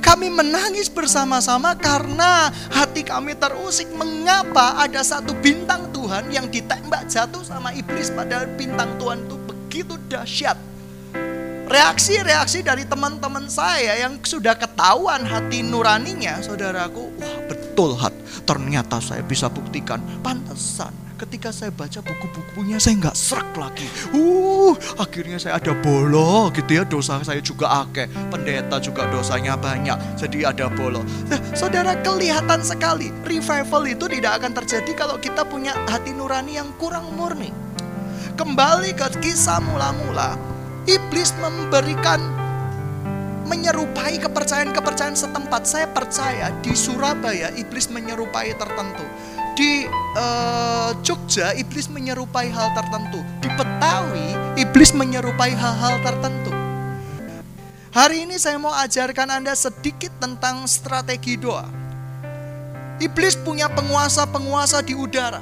Kami 0.00 0.32
menangis 0.32 0.88
bersama-sama 0.88 1.76
karena 1.76 2.48
hati 2.72 3.04
kami 3.04 3.36
terusik. 3.36 3.92
Mengapa 3.92 4.80
ada 4.80 5.04
satu 5.04 5.36
bintang 5.44 5.92
Tuhan 5.92 6.32
yang 6.32 6.48
ditembak 6.48 7.04
jatuh 7.04 7.44
sama 7.44 7.76
iblis 7.76 8.08
padahal 8.08 8.48
bintang 8.56 8.96
Tuhan 8.96 9.28
itu 9.28 9.36
begitu 9.44 9.94
dahsyat 10.08 10.69
reaksi-reaksi 11.70 12.66
dari 12.66 12.82
teman-teman 12.82 13.46
saya 13.46 13.94
yang 14.02 14.18
sudah 14.26 14.58
ketahuan 14.58 15.22
hati 15.22 15.62
nuraninya, 15.62 16.42
saudaraku, 16.42 17.14
wah 17.14 17.36
betul 17.46 17.94
hat, 17.94 18.12
ternyata 18.42 18.98
saya 18.98 19.22
bisa 19.22 19.46
buktikan, 19.46 20.02
pantesan 20.18 20.90
ketika 21.20 21.52
saya 21.52 21.68
baca 21.68 22.00
buku-bukunya 22.00 22.80
saya 22.80 22.96
nggak 22.96 23.12
serak 23.12 23.52
lagi. 23.60 23.84
Uh, 24.16 24.72
akhirnya 24.96 25.36
saya 25.36 25.60
ada 25.60 25.76
bolo 25.76 26.48
gitu 26.56 26.80
ya, 26.80 26.82
dosa 26.88 27.20
saya 27.20 27.44
juga 27.44 27.84
akeh, 27.84 28.08
pendeta 28.32 28.80
juga 28.80 29.04
dosanya 29.12 29.52
banyak, 29.54 30.16
jadi 30.16 30.48
ada 30.50 30.72
bolo. 30.72 31.04
Nah, 31.28 31.38
saudara 31.52 31.92
kelihatan 32.00 32.64
sekali, 32.64 33.12
revival 33.22 33.84
itu 33.84 34.08
tidak 34.08 34.32
akan 34.40 34.52
terjadi 34.64 34.92
kalau 34.96 35.20
kita 35.20 35.44
punya 35.44 35.76
hati 35.86 36.16
nurani 36.16 36.56
yang 36.56 36.72
kurang 36.80 37.12
murni. 37.12 37.52
Kembali 38.40 38.96
ke 38.96 39.20
kisah 39.20 39.60
mula-mula, 39.60 40.40
Iblis 40.90 41.30
memberikan 41.38 42.18
menyerupai 43.46 44.18
kepercayaan-kepercayaan 44.26 45.14
setempat. 45.14 45.62
Saya 45.62 45.86
percaya 45.86 46.50
di 46.66 46.74
Surabaya 46.74 47.54
iblis 47.54 47.86
menyerupai 47.94 48.50
tertentu. 48.58 49.06
Di 49.54 49.86
uh, 50.18 50.90
Jogja 51.06 51.54
iblis 51.54 51.86
menyerupai 51.86 52.50
hal 52.50 52.74
tertentu. 52.74 53.22
Di 53.38 53.46
Betawi 53.54 54.34
iblis 54.58 54.90
menyerupai 54.90 55.54
hal-hal 55.54 56.02
tertentu. 56.02 56.50
Hari 57.94 58.26
ini 58.26 58.34
saya 58.42 58.58
mau 58.58 58.74
ajarkan 58.74 59.30
Anda 59.30 59.54
sedikit 59.54 60.10
tentang 60.18 60.66
strategi 60.66 61.38
doa. 61.38 61.70
Iblis 62.98 63.38
punya 63.38 63.70
penguasa-penguasa 63.70 64.82
di 64.82 64.98
udara. 64.98 65.38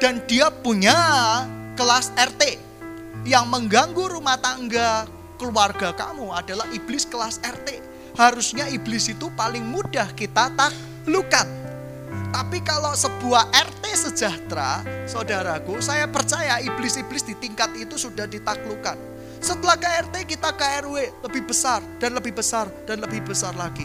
Dan 0.00 0.24
dia 0.24 0.48
punya 0.48 0.96
kelas 1.76 2.16
RT 2.16 2.71
yang 3.22 3.46
mengganggu 3.46 4.18
rumah 4.18 4.38
tangga 4.38 5.06
keluarga 5.38 5.94
kamu 5.94 6.30
adalah 6.34 6.66
iblis 6.74 7.06
kelas 7.06 7.38
RT. 7.42 7.82
Harusnya 8.18 8.68
iblis 8.68 9.08
itu 9.08 9.32
paling 9.32 9.64
mudah 9.64 10.10
kita 10.12 10.52
taklukkan. 10.52 11.48
Tapi 12.32 12.58
kalau 12.64 12.92
sebuah 12.92 13.48
RT 13.52 13.84
sejahtera, 14.08 14.84
saudaraku, 15.04 15.80
saya 15.80 16.08
percaya 16.08 16.60
iblis-iblis 16.60 17.24
di 17.24 17.36
tingkat 17.36 17.72
itu 17.76 17.96
sudah 17.96 18.24
ditaklukkan 18.24 19.12
setelah 19.42 19.74
ke 19.74 19.88
RT 20.06 20.14
kita 20.38 20.54
ke 20.54 20.64
RW 20.86 20.96
lebih 21.26 21.42
besar 21.50 21.82
dan 21.98 22.14
lebih 22.14 22.30
besar 22.30 22.70
dan 22.86 23.02
lebih 23.02 23.26
besar 23.26 23.50
lagi. 23.58 23.84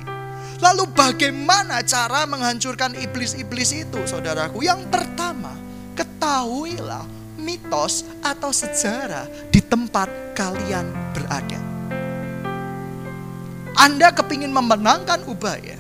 Lalu 0.62 0.86
bagaimana 0.94 1.82
cara 1.82 2.30
menghancurkan 2.30 2.94
iblis-iblis 2.94 3.74
itu 3.74 4.00
saudaraku? 4.06 4.62
Yang 4.62 4.86
pertama, 4.90 5.58
ketahuilah 5.98 7.17
mitos 7.48 8.04
atau 8.20 8.52
sejarah 8.52 9.24
di 9.48 9.64
tempat 9.64 10.36
kalian 10.36 10.92
berada. 11.16 11.64
Anda 13.80 14.12
kepingin 14.12 14.52
memenangkan 14.52 15.24
Ubaya. 15.32 15.80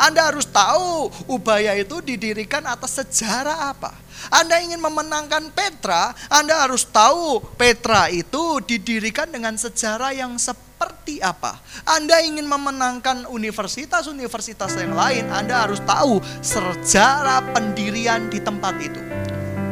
Anda 0.00 0.32
harus 0.32 0.48
tahu 0.48 1.12
Ubaya 1.28 1.76
itu 1.76 2.00
didirikan 2.00 2.64
atas 2.64 3.04
sejarah 3.04 3.76
apa. 3.76 3.92
Anda 4.32 4.64
ingin 4.64 4.80
memenangkan 4.80 5.52
Petra, 5.52 6.16
Anda 6.32 6.64
harus 6.64 6.88
tahu 6.88 7.44
Petra 7.60 8.08
itu 8.08 8.64
didirikan 8.64 9.28
dengan 9.28 9.60
sejarah 9.60 10.16
yang 10.16 10.40
seperti 10.40 11.20
apa. 11.20 11.60
Anda 11.84 12.24
ingin 12.24 12.48
memenangkan 12.48 13.28
universitas-universitas 13.28 14.72
yang 14.80 14.96
lain, 14.96 15.28
Anda 15.28 15.68
harus 15.68 15.84
tahu 15.84 16.22
sejarah 16.40 17.52
pendirian 17.52 18.32
di 18.32 18.40
tempat 18.40 18.74
itu. 18.80 19.02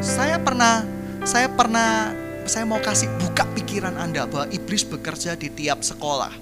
Saya 0.02 0.36
pernah 0.42 1.01
saya 1.22 1.46
pernah 1.46 2.10
saya 2.42 2.66
mau 2.66 2.82
kasih 2.82 3.06
buka 3.22 3.46
pikiran 3.54 3.94
Anda 3.94 4.26
bahwa 4.26 4.50
iblis 4.50 4.82
bekerja 4.82 5.38
di 5.38 5.46
tiap 5.54 5.86
sekolah. 5.86 6.34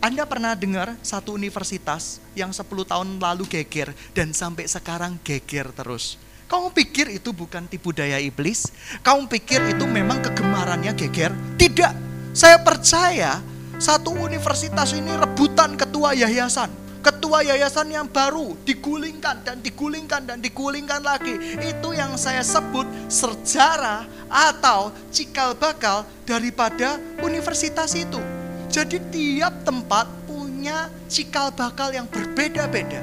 Anda 0.00 0.24
pernah 0.24 0.56
dengar 0.56 0.96
satu 1.00 1.36
universitas 1.36 2.20
yang 2.36 2.52
10 2.52 2.64
tahun 2.64 3.20
lalu 3.20 3.44
geger 3.48 3.92
dan 4.12 4.32
sampai 4.32 4.68
sekarang 4.68 5.16
geger 5.24 5.72
terus. 5.72 6.20
Kamu 6.48 6.72
pikir 6.76 7.08
itu 7.12 7.32
bukan 7.32 7.68
tipu 7.68 7.92
daya 7.92 8.20
iblis? 8.20 8.68
Kamu 9.00 9.28
pikir 9.28 9.76
itu 9.76 9.84
memang 9.88 10.20
kegemarannya 10.24 10.92
geger? 10.96 11.32
Tidak. 11.56 11.94
Saya 12.36 12.60
percaya 12.60 13.40
satu 13.80 14.12
universitas 14.12 14.92
ini 14.92 15.12
rebutan 15.16 15.76
ketua 15.76 16.12
yayasan. 16.12 16.68
Ketua 17.00 17.40
yayasan 17.40 17.88
yang 17.88 18.08
baru 18.12 18.52
digulingkan 18.68 19.40
dan 19.40 19.64
digulingkan 19.64 20.20
dan 20.28 20.38
digulingkan 20.44 21.00
lagi. 21.00 21.32
Itu 21.56 21.96
yang 21.96 22.20
saya 22.20 22.44
sebut 22.44 22.84
sejarah 23.08 24.04
atau 24.28 24.92
cikal 25.08 25.56
bakal 25.56 26.04
daripada 26.28 27.00
universitas 27.24 27.96
itu. 27.96 28.20
Jadi 28.68 29.00
tiap 29.08 29.64
tempat 29.64 30.06
punya 30.28 30.92
cikal 31.08 31.48
bakal 31.56 31.88
yang 31.88 32.04
berbeda-beda. 32.04 33.00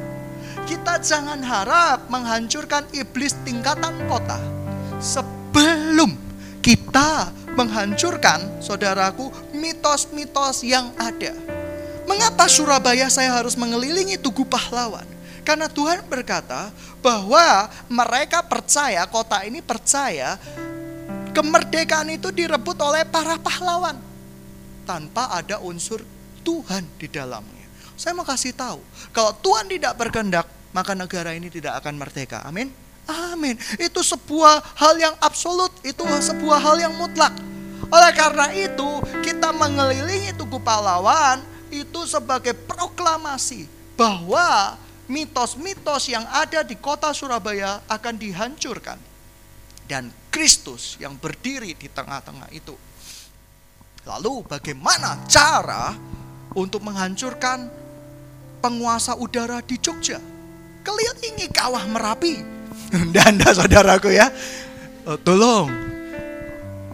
Kita 0.69 1.01
jangan 1.01 1.41
harap 1.41 2.05
menghancurkan 2.13 2.85
iblis 2.93 3.33
tingkatan 3.41 3.97
kota 4.05 4.37
sebelum 5.01 6.13
kita 6.61 7.33
menghancurkan, 7.57 8.61
saudaraku, 8.61 9.33
mitos-mitos 9.57 10.61
yang 10.61 10.93
ada. 11.01 11.56
Mengapa 12.07 12.47
Surabaya 12.47 13.11
saya 13.11 13.35
harus 13.35 13.59
mengelilingi 13.59 14.15
Tugu 14.15 14.47
Pahlawan? 14.47 15.03
Karena 15.43 15.67
Tuhan 15.67 16.03
berkata 16.07 16.71
bahwa 17.03 17.71
mereka 17.87 18.43
percaya, 18.43 19.03
kota 19.07 19.43
ini 19.47 19.63
percaya, 19.63 20.36
kemerdekaan 21.32 22.12
itu 22.12 22.32
direbut 22.36 22.75
oleh 22.84 23.08
para 23.08 23.39
pahlawan. 23.39 23.95
Tanpa 24.84 25.32
ada 25.36 25.60
unsur 25.63 26.03
Tuhan 26.43 26.84
di 26.99 27.08
dalamnya. 27.08 27.63
Saya 27.95 28.12
mau 28.12 28.27
kasih 28.27 28.51
tahu, 28.55 28.84
kalau 29.15 29.32
Tuhan 29.39 29.71
tidak 29.71 29.95
berkehendak, 29.95 30.47
maka 30.75 30.91
negara 30.95 31.32
ini 31.32 31.47
tidak 31.47 31.79
akan 31.79 31.95
merdeka. 31.95 32.43
Amin. 32.43 32.67
Amin. 33.08 33.55
Itu 33.79 34.03
sebuah 34.03 34.75
hal 34.75 34.99
yang 34.99 35.15
absolut, 35.23 35.71
itu 35.84 36.03
sebuah 36.03 36.60
hal 36.60 36.75
yang 36.75 36.91
mutlak. 36.95 37.32
Oleh 37.88 38.12
karena 38.12 38.51
itu, 38.51 38.99
kita 39.23 39.55
mengelilingi 39.55 40.36
Tugu 40.36 40.60
Pahlawan 40.60 41.39
itu 41.83 42.01
sebagai 42.07 42.55
proklamasi 42.55 43.67
bahwa 43.97 44.77
mitos-mitos 45.05 46.09
yang 46.09 46.25
ada 46.29 46.63
di 46.63 46.77
kota 46.77 47.11
Surabaya 47.11 47.83
akan 47.85 48.15
dihancurkan. 48.17 48.97
Dan 49.87 50.11
Kristus 50.27 50.99
yang 50.99 51.15
berdiri 51.15 51.71
di 51.73 51.87
tengah-tengah 51.87 52.51
itu. 52.51 52.75
Lalu 54.03 54.43
bagaimana 54.47 55.23
cara 55.27 55.95
untuk 56.55 56.83
menghancurkan 56.83 57.71
penguasa 58.59 59.15
udara 59.15 59.63
di 59.63 59.79
Jogja? 59.79 60.19
kelilingi 60.87 61.51
kawah 61.51 61.83
Merapi. 61.91 62.35
Dan 63.15 63.35
saudaraku 63.43 64.15
ya, 64.15 64.31
oh, 65.03 65.19
tolong 65.19 65.67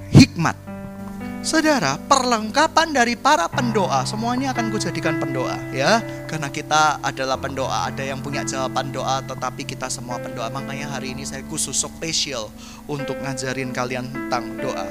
hikmat. 0.10 0.58
Saudara, 1.44 2.00
perlengkapan 2.00 2.96
dari 2.96 3.20
para 3.20 3.52
pendoa 3.52 4.08
semuanya 4.08 4.56
akan 4.56 4.72
kujadikan 4.72 5.20
pendoa 5.20 5.60
ya. 5.76 6.00
Karena 6.24 6.48
kita 6.48 7.04
adalah 7.04 7.36
pendoa, 7.36 7.92
ada 7.92 8.00
yang 8.00 8.24
punya 8.24 8.48
jawaban 8.48 8.96
doa 8.96 9.20
tetapi 9.20 9.68
kita 9.68 9.92
semua 9.92 10.24
pendoa. 10.24 10.48
Makanya 10.48 10.96
hari 10.96 11.12
ini 11.12 11.28
saya 11.28 11.44
khusus 11.52 11.76
spesial 11.76 12.48
untuk 12.88 13.20
ngajarin 13.20 13.76
kalian 13.76 14.08
tentang 14.08 14.56
doa. 14.56 14.88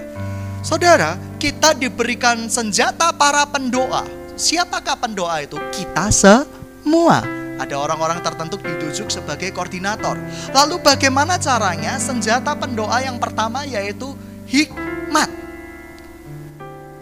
Saudara, 0.61 1.17
kita 1.41 1.73
diberikan 1.73 2.45
senjata 2.53 3.17
para 3.17 3.49
pendoa. 3.49 4.05
Siapakah 4.37 5.01
pendoa 5.01 5.41
itu? 5.41 5.57
Kita 5.73 6.13
semua. 6.13 7.25
Ada 7.57 7.81
orang-orang 7.81 8.21
tertentu 8.21 8.61
ditunjuk 8.61 9.09
sebagai 9.09 9.57
koordinator. 9.57 10.21
Lalu 10.53 10.85
bagaimana 10.85 11.41
caranya? 11.41 11.97
Senjata 11.97 12.53
pendoa 12.53 13.01
yang 13.01 13.17
pertama 13.17 13.65
yaitu 13.65 14.13
hikmat. 14.45 15.42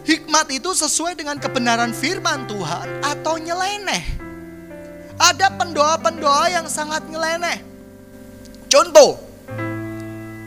Hikmat 0.00 0.48
itu 0.48 0.72
sesuai 0.72 1.12
dengan 1.12 1.36
kebenaran 1.36 1.92
firman 1.92 2.48
Tuhan 2.48 3.04
atau 3.04 3.36
nyeleneh. 3.36 4.04
Ada 5.20 5.52
pendoa-pendoa 5.52 6.48
yang 6.48 6.64
sangat 6.64 7.04
nyeleneh. 7.04 7.60
Contoh, 8.72 9.20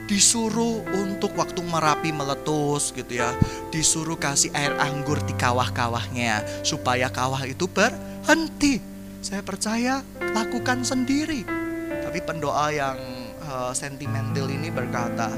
disuruh 0.10 0.82
untuk 0.98 1.38
waktu 1.38 1.62
merapi 1.62 2.10
meletus 2.10 2.90
gitu 2.98 3.22
ya. 3.22 3.30
Disuruh 3.70 4.18
kasih 4.18 4.50
air 4.58 4.74
anggur 4.82 5.22
di 5.22 5.38
kawah-kawahnya 5.38 6.66
supaya 6.66 7.14
kawah 7.14 7.46
itu 7.46 7.70
berhenti. 7.70 8.82
Saya 9.22 9.46
percaya 9.46 10.02
lakukan 10.34 10.82
sendiri. 10.82 11.46
Tapi 12.02 12.20
pendoa 12.26 12.74
yang 12.74 12.98
uh, 13.46 13.70
sentimental 13.78 14.50
ini 14.50 14.74
berkata 14.74 15.30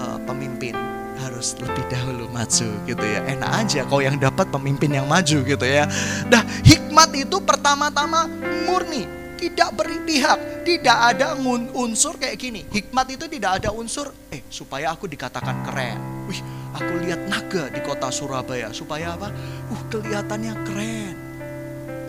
uh, 0.00 0.18
pemimpin 0.24 1.01
harus 1.22 1.54
lebih 1.62 1.84
dahulu 1.86 2.26
maju 2.30 2.68
gitu 2.86 3.04
ya. 3.04 3.20
Enak 3.30 3.50
aja 3.62 3.80
kau 3.86 4.02
yang 4.02 4.18
dapat 4.18 4.50
pemimpin 4.50 4.90
yang 4.98 5.06
maju 5.06 5.38
gitu 5.46 5.66
ya. 5.66 5.86
Nah, 6.26 6.42
hikmat 6.66 7.14
itu 7.14 7.38
pertama-tama 7.42 8.26
murni, 8.66 9.06
tidak 9.38 9.70
beri 9.78 9.98
pihak, 10.02 10.66
tidak 10.66 10.98
ada 11.14 11.38
unsur 11.78 12.18
kayak 12.18 12.36
gini. 12.36 12.66
Hikmat 12.68 13.06
itu 13.14 13.24
tidak 13.30 13.62
ada 13.62 13.70
unsur 13.70 14.10
eh 14.34 14.42
supaya 14.50 14.90
aku 14.90 15.06
dikatakan 15.06 15.62
keren. 15.62 15.98
Wih, 16.26 16.42
aku 16.74 16.92
lihat 17.06 17.26
naga 17.30 17.70
di 17.70 17.80
kota 17.82 18.10
Surabaya 18.10 18.74
supaya 18.74 19.14
apa? 19.14 19.30
Uh, 19.70 19.82
kelihatannya 19.90 20.54
keren 20.66 21.32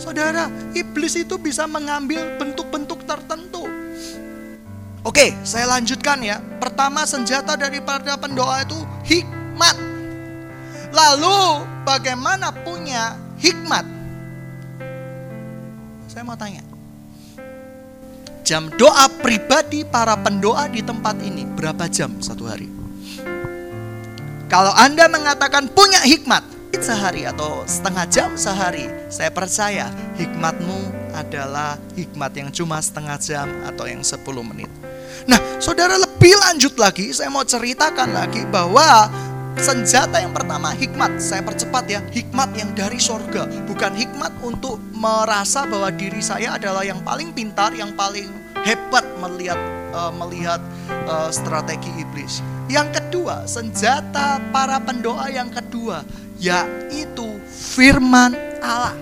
Saudara, 0.03 0.49
iblis 0.73 1.15
itu 1.15 1.37
bisa 1.37 1.69
mengambil 1.69 2.35
bentuk-bentuk 2.35 3.05
tertentu. 3.05 3.63
Oke, 5.03 5.35
saya 5.43 5.67
lanjutkan 5.67 6.23
ya. 6.23 6.39
Pertama, 6.63 7.03
senjata 7.03 7.59
daripada 7.59 8.15
pendoa 8.15 8.63
itu 8.63 8.79
hikmat. 9.03 9.75
Lalu, 10.95 11.67
bagaimana 11.83 12.55
punya 12.63 13.19
hikmat? 13.35 13.83
Saya 16.07 16.23
mau 16.23 16.39
tanya. 16.39 16.63
Jam 18.47 18.71
doa 18.79 19.11
pribadi 19.19 19.83
para 19.83 20.15
pendoa 20.15 20.71
di 20.71 20.79
tempat 20.79 21.19
ini 21.19 21.43
berapa 21.51 21.83
jam 21.91 22.23
satu 22.23 22.47
hari? 22.47 22.71
Kalau 24.47 24.71
Anda 24.71 25.11
mengatakan 25.11 25.67
punya 25.67 25.99
hikmat, 26.03 26.43
sehari 26.79 27.27
atau 27.27 27.63
setengah 27.67 28.05
jam 28.07 28.29
sehari, 28.39 28.87
saya 29.11 29.31
percaya 29.31 29.91
hikmatmu 30.15 31.11
adalah 31.15 31.79
hikmat 31.95 32.31
yang 32.35 32.49
cuma 32.55 32.79
setengah 32.79 33.17
jam 33.19 33.47
atau 33.67 33.85
yang 33.85 34.03
10 34.03 34.19
menit. 34.43 34.71
Nah, 35.29 35.39
saudara 35.59 35.95
lebih 35.95 36.35
lanjut 36.39 36.75
lagi, 36.75 37.15
saya 37.15 37.31
mau 37.31 37.47
ceritakan 37.47 38.11
lagi 38.11 38.43
bahwa 38.47 39.07
senjata 39.59 40.19
yang 40.19 40.35
pertama 40.35 40.73
hikmat. 40.73 41.21
Saya 41.21 41.45
percepat 41.45 41.83
ya, 41.87 41.99
hikmat 42.11 42.51
yang 42.57 42.71
dari 42.75 42.99
sorga, 42.99 43.47
bukan 43.69 43.93
hikmat 43.95 44.33
untuk 44.43 44.81
merasa 44.91 45.67
bahwa 45.67 45.91
diri 45.93 46.19
saya 46.19 46.55
adalah 46.59 46.83
yang 46.83 46.99
paling 47.03 47.31
pintar, 47.31 47.71
yang 47.75 47.95
paling 47.95 48.27
hebat 48.63 49.03
melihat 49.19 49.59
uh, 49.91 50.11
melihat 50.11 50.59
uh, 51.07 51.29
strategi 51.29 51.91
iblis. 51.99 52.39
Yang 52.71 52.99
kedua, 52.99 53.43
senjata 53.45 54.39
para 54.49 54.79
pendoa 54.79 55.27
yang 55.29 55.51
kedua 55.51 56.01
yaitu 56.41 57.39
firman 57.47 58.35
Allah. 58.59 58.95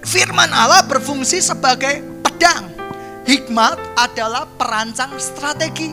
Firman 0.00 0.48
Allah 0.48 0.80
berfungsi 0.88 1.44
sebagai 1.44 2.00
pedang. 2.24 2.79
Hikmat 3.28 4.00
adalah 4.00 4.48
perancang 4.48 5.12
strategi. 5.20 5.92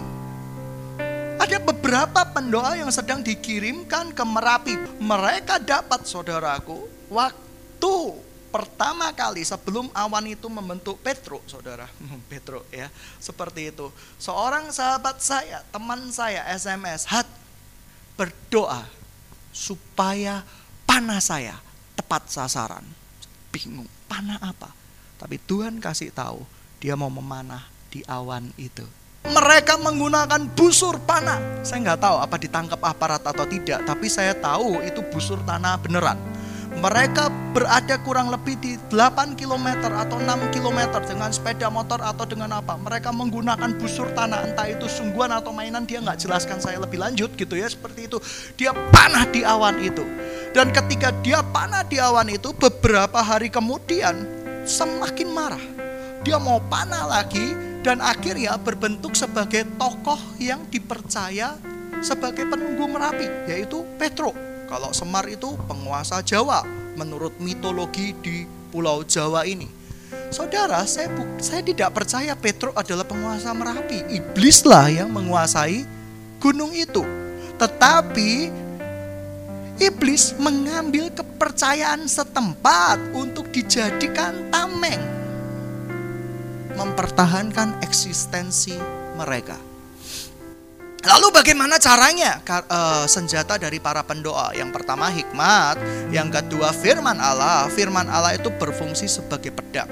Ada 1.37 1.59
beberapa 1.59 2.23
pendoa 2.33 2.79
yang 2.79 2.89
sedang 2.89 3.19
dikirimkan 3.19 4.15
ke 4.15 4.23
Merapi. 4.23 4.73
Mereka 4.97 5.59
dapat 5.61 6.07
saudaraku 6.07 6.87
waktu 7.11 7.95
pertama 8.47 9.11
kali 9.11 9.43
sebelum 9.43 9.91
awan 9.91 10.25
itu 10.31 10.47
membentuk 10.47 10.97
Petro, 11.03 11.43
saudara. 11.45 11.85
Petro 12.31 12.63
ya, 12.71 12.87
seperti 13.19 13.75
itu. 13.75 13.91
Seorang 14.17 14.71
sahabat 14.71 15.19
saya, 15.19 15.61
teman 15.67 16.07
saya 16.09 16.47
SMS, 16.55 17.05
hat 17.11 17.27
berdoa 18.15 18.87
supaya 19.51 20.47
panah 20.87 21.19
saya 21.21 21.59
tepat 21.93 22.31
sasaran. 22.31 22.87
Bingung, 23.51 23.85
panah 24.07 24.39
apa? 24.41 24.71
Tapi 25.21 25.37
Tuhan 25.43 25.77
kasih 25.77 26.09
tahu, 26.13 26.41
dia 26.77 26.93
mau 26.93 27.09
memanah 27.09 27.65
di 27.89 28.05
awan 28.05 28.51
itu 28.59 28.85
mereka 29.27 29.75
menggunakan 29.75 30.47
busur 30.55 31.03
panah. 31.03 31.39
Saya 31.59 31.83
nggak 31.83 31.99
tahu 31.99 32.17
apa 32.23 32.35
ditangkap 32.39 32.79
aparat 32.79 33.23
atau 33.23 33.43
tidak, 33.43 33.83
tapi 33.83 34.07
saya 34.07 34.31
tahu 34.31 34.79
itu 34.87 35.03
busur 35.11 35.39
tanah 35.43 35.75
beneran. 35.83 36.15
Mereka 36.77 37.33
berada 37.57 37.97
kurang 38.05 38.29
lebih 38.29 38.53
di 38.61 38.77
8 38.93 39.33
km 39.33 39.89
atau 39.97 40.21
6 40.21 40.53
km 40.53 40.79
dengan 41.01 41.33
sepeda 41.33 41.73
motor 41.73 41.97
atau 42.05 42.21
dengan 42.29 42.53
apa. 42.61 42.77
Mereka 42.77 43.09
menggunakan 43.09 43.81
busur 43.81 44.13
tanah, 44.13 44.45
entah 44.45 44.69
itu 44.69 44.85
sungguhan 44.85 45.33
atau 45.33 45.49
mainan, 45.49 45.89
dia 45.89 45.97
nggak 46.05 46.21
jelaskan 46.21 46.61
saya 46.61 46.77
lebih 46.77 47.01
lanjut 47.01 47.33
gitu 47.33 47.57
ya, 47.57 47.65
seperti 47.65 48.05
itu. 48.05 48.21
Dia 48.61 48.77
panah 48.93 49.25
di 49.25 49.41
awan 49.41 49.81
itu. 49.81 50.05
Dan 50.53 50.69
ketika 50.69 51.09
dia 51.25 51.41
panah 51.41 51.81
di 51.81 51.97
awan 51.97 52.29
itu, 52.29 52.53
beberapa 52.53 53.25
hari 53.25 53.49
kemudian 53.49 54.13
semakin 54.69 55.27
marah. 55.33 55.86
Dia 56.25 56.37
mau 56.41 56.57
panah 56.65 57.05
lagi, 57.05 57.67
dan 57.87 58.03
akhirnya 58.03 58.59
berbentuk 58.59 59.15
sebagai 59.15 59.63
tokoh 59.79 60.19
yang 60.41 60.59
dipercaya 60.67 61.55
sebagai 62.03 62.43
penunggu 62.43 62.83
Merapi, 62.83 63.47
yaitu 63.47 63.87
Petro. 63.95 64.35
Kalau 64.67 64.91
Semar 64.91 65.23
itu 65.31 65.55
penguasa 65.71 66.19
Jawa 66.19 66.67
menurut 66.99 67.39
mitologi 67.39 68.11
di 68.19 68.43
Pulau 68.73 69.07
Jawa 69.07 69.47
ini. 69.47 69.71
Saudara, 70.27 70.83
saya, 70.83 71.07
saya 71.39 71.63
tidak 71.63 71.95
percaya 71.95 72.35
Petro 72.35 72.75
adalah 72.75 73.07
penguasa 73.07 73.55
Merapi. 73.55 74.03
Iblislah 74.11 74.91
yang 74.91 75.07
menguasai 75.07 75.87
gunung 76.43 76.75
itu. 76.75 77.07
Tetapi 77.55 78.51
iblis 79.79 80.35
mengambil 80.35 81.07
kepercayaan 81.15 82.03
setempat 82.03 82.99
untuk 83.15 83.47
dijadikan 83.55 84.51
tameng 84.51 85.16
mempertahankan 86.77 87.81
eksistensi 87.81 88.77
mereka. 89.17 89.57
Lalu 91.07 91.31
bagaimana 91.31 91.79
caranya 91.79 92.43
uh, 92.43 93.07
senjata 93.07 93.55
dari 93.55 93.79
para 93.79 94.03
pendoa? 94.03 94.51
Yang 94.51 94.75
pertama 94.75 95.07
hikmat, 95.07 95.79
yang 96.11 96.27
kedua 96.27 96.75
firman 96.75 97.15
Allah. 97.15 97.71
Firman 97.71 98.11
Allah 98.11 98.35
itu 98.35 98.51
berfungsi 98.51 99.07
sebagai 99.07 99.55
pedang. 99.55 99.87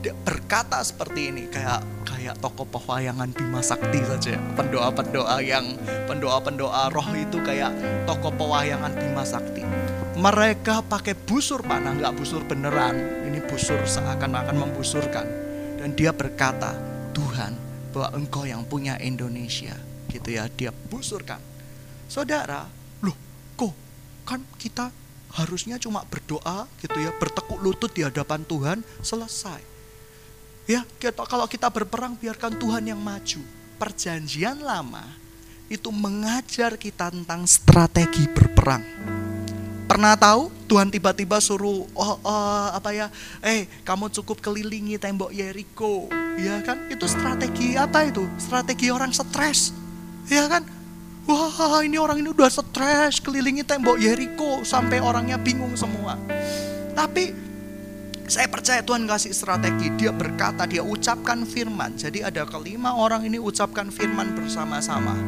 Dia 0.00 0.16
berkata 0.16 0.80
seperti 0.80 1.28
ini 1.28 1.44
kayak 1.52 1.84
kayak 2.08 2.40
tokoh 2.40 2.64
pewayangan 2.64 3.36
Bima 3.36 3.60
Sakti 3.60 4.00
saja. 4.00 4.40
Pendoa-pendoa 4.56 5.44
yang 5.44 5.76
pendoa-pendoa 6.08 6.88
roh 6.88 7.10
itu 7.12 7.36
kayak 7.44 7.76
tokoh 8.08 8.32
pewayangan 8.32 8.96
Bima 8.96 9.28
Sakti. 9.28 9.60
Mereka 10.16 10.88
pakai 10.88 11.12
busur 11.12 11.60
panah, 11.60 11.92
nggak 12.00 12.16
busur 12.16 12.40
beneran. 12.48 12.96
Ini 13.28 13.44
busur 13.44 13.76
seakan-akan 13.84 14.56
membusurkan 14.56 15.49
dan 15.80 15.96
dia 15.96 16.12
berkata, 16.12 16.76
Tuhan, 17.16 17.56
bahwa 17.96 18.08
engkau 18.20 18.44
yang 18.44 18.60
punya 18.68 19.00
Indonesia. 19.00 19.72
Gitu 20.12 20.36
ya, 20.36 20.44
dia 20.52 20.76
busurkan. 20.92 21.40
Saudara, 22.04 22.68
loh 23.00 23.16
kok 23.56 23.72
kan 24.28 24.44
kita 24.60 24.92
harusnya 25.32 25.80
cuma 25.80 26.04
berdoa 26.04 26.68
gitu 26.84 27.00
ya, 27.00 27.16
bertekuk 27.16 27.56
lutut 27.64 27.88
di 27.96 28.04
hadapan 28.04 28.44
Tuhan, 28.44 28.84
selesai. 29.00 29.64
Ya, 30.68 30.84
kita, 31.00 31.24
kalau 31.24 31.48
kita 31.48 31.72
berperang 31.72 32.12
biarkan 32.20 32.60
Tuhan 32.60 32.84
yang 32.84 33.00
maju. 33.00 33.40
Perjanjian 33.80 34.60
lama 34.60 35.08
itu 35.72 35.88
mengajar 35.88 36.76
kita 36.76 37.08
tentang 37.08 37.48
strategi 37.48 38.28
berperang 38.28 38.84
Pernah 39.90 40.14
tahu 40.14 40.54
Tuhan 40.70 40.86
tiba-tiba 40.86 41.42
suruh 41.42 41.82
oh, 41.98 42.14
oh 42.22 42.66
apa 42.70 42.94
ya, 42.94 43.10
eh 43.42 43.66
kamu 43.82 44.06
cukup 44.22 44.38
kelilingi 44.38 45.02
tembok 45.02 45.34
Yeriko, 45.34 46.06
ya 46.38 46.62
kan? 46.62 46.86
Itu 46.86 47.10
strategi 47.10 47.74
apa 47.74 48.06
itu? 48.06 48.22
Strategi 48.38 48.86
orang 48.94 49.10
stres, 49.10 49.74
ya 50.30 50.46
kan? 50.46 50.62
Wah 51.26 51.82
ini 51.82 51.98
orang 51.98 52.22
ini 52.22 52.30
udah 52.30 52.46
stres 52.46 53.18
kelilingi 53.18 53.66
tembok 53.66 53.98
Yeriko 53.98 54.62
sampai 54.62 55.02
orangnya 55.02 55.42
bingung 55.42 55.74
semua. 55.74 56.14
Tapi 56.94 57.34
saya 58.30 58.46
percaya 58.46 58.86
Tuhan 58.86 59.10
kasih 59.10 59.34
strategi. 59.34 59.90
Dia 59.98 60.14
berkata, 60.14 60.70
dia 60.70 60.86
ucapkan 60.86 61.42
firman. 61.42 61.98
Jadi 61.98 62.22
ada 62.22 62.46
kelima 62.46 62.94
orang 62.94 63.26
ini 63.26 63.42
ucapkan 63.42 63.90
firman 63.90 64.38
bersama-sama. 64.38 65.18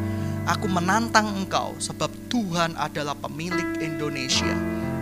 Aku 0.42 0.66
menantang 0.66 1.30
engkau 1.38 1.78
sebab 1.78 2.10
Tuhan 2.26 2.74
adalah 2.74 3.14
pemilik 3.14 3.78
Indonesia 3.78 4.50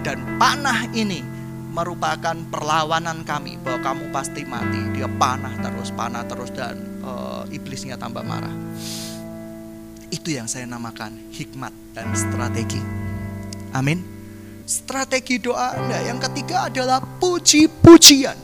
dan 0.05 0.37
panah 0.37 0.85
ini 0.93 1.25
merupakan 1.73 2.37
perlawanan 2.51 3.25
kami 3.25 3.57
bahwa 3.63 3.81
kamu 3.81 4.05
pasti 4.13 4.45
mati. 4.45 4.81
Dia 4.93 5.09
panah 5.09 5.57
terus, 5.65 5.95
panah 5.97 6.29
terus 6.29 6.53
dan 6.53 6.77
uh, 7.01 7.49
iblisnya 7.49 7.97
tambah 7.97 8.21
marah. 8.21 8.53
Itu 10.13 10.29
yang 10.29 10.45
saya 10.45 10.69
namakan 10.69 11.33
hikmat 11.33 11.73
dan 11.97 12.13
strategi. 12.13 12.83
Amin. 13.73 14.03
Strategi 14.69 15.41
doa 15.41 15.73
Anda 15.73 16.05
yang 16.05 16.21
ketiga 16.21 16.69
adalah 16.69 17.01
puji-pujian. 17.01 18.37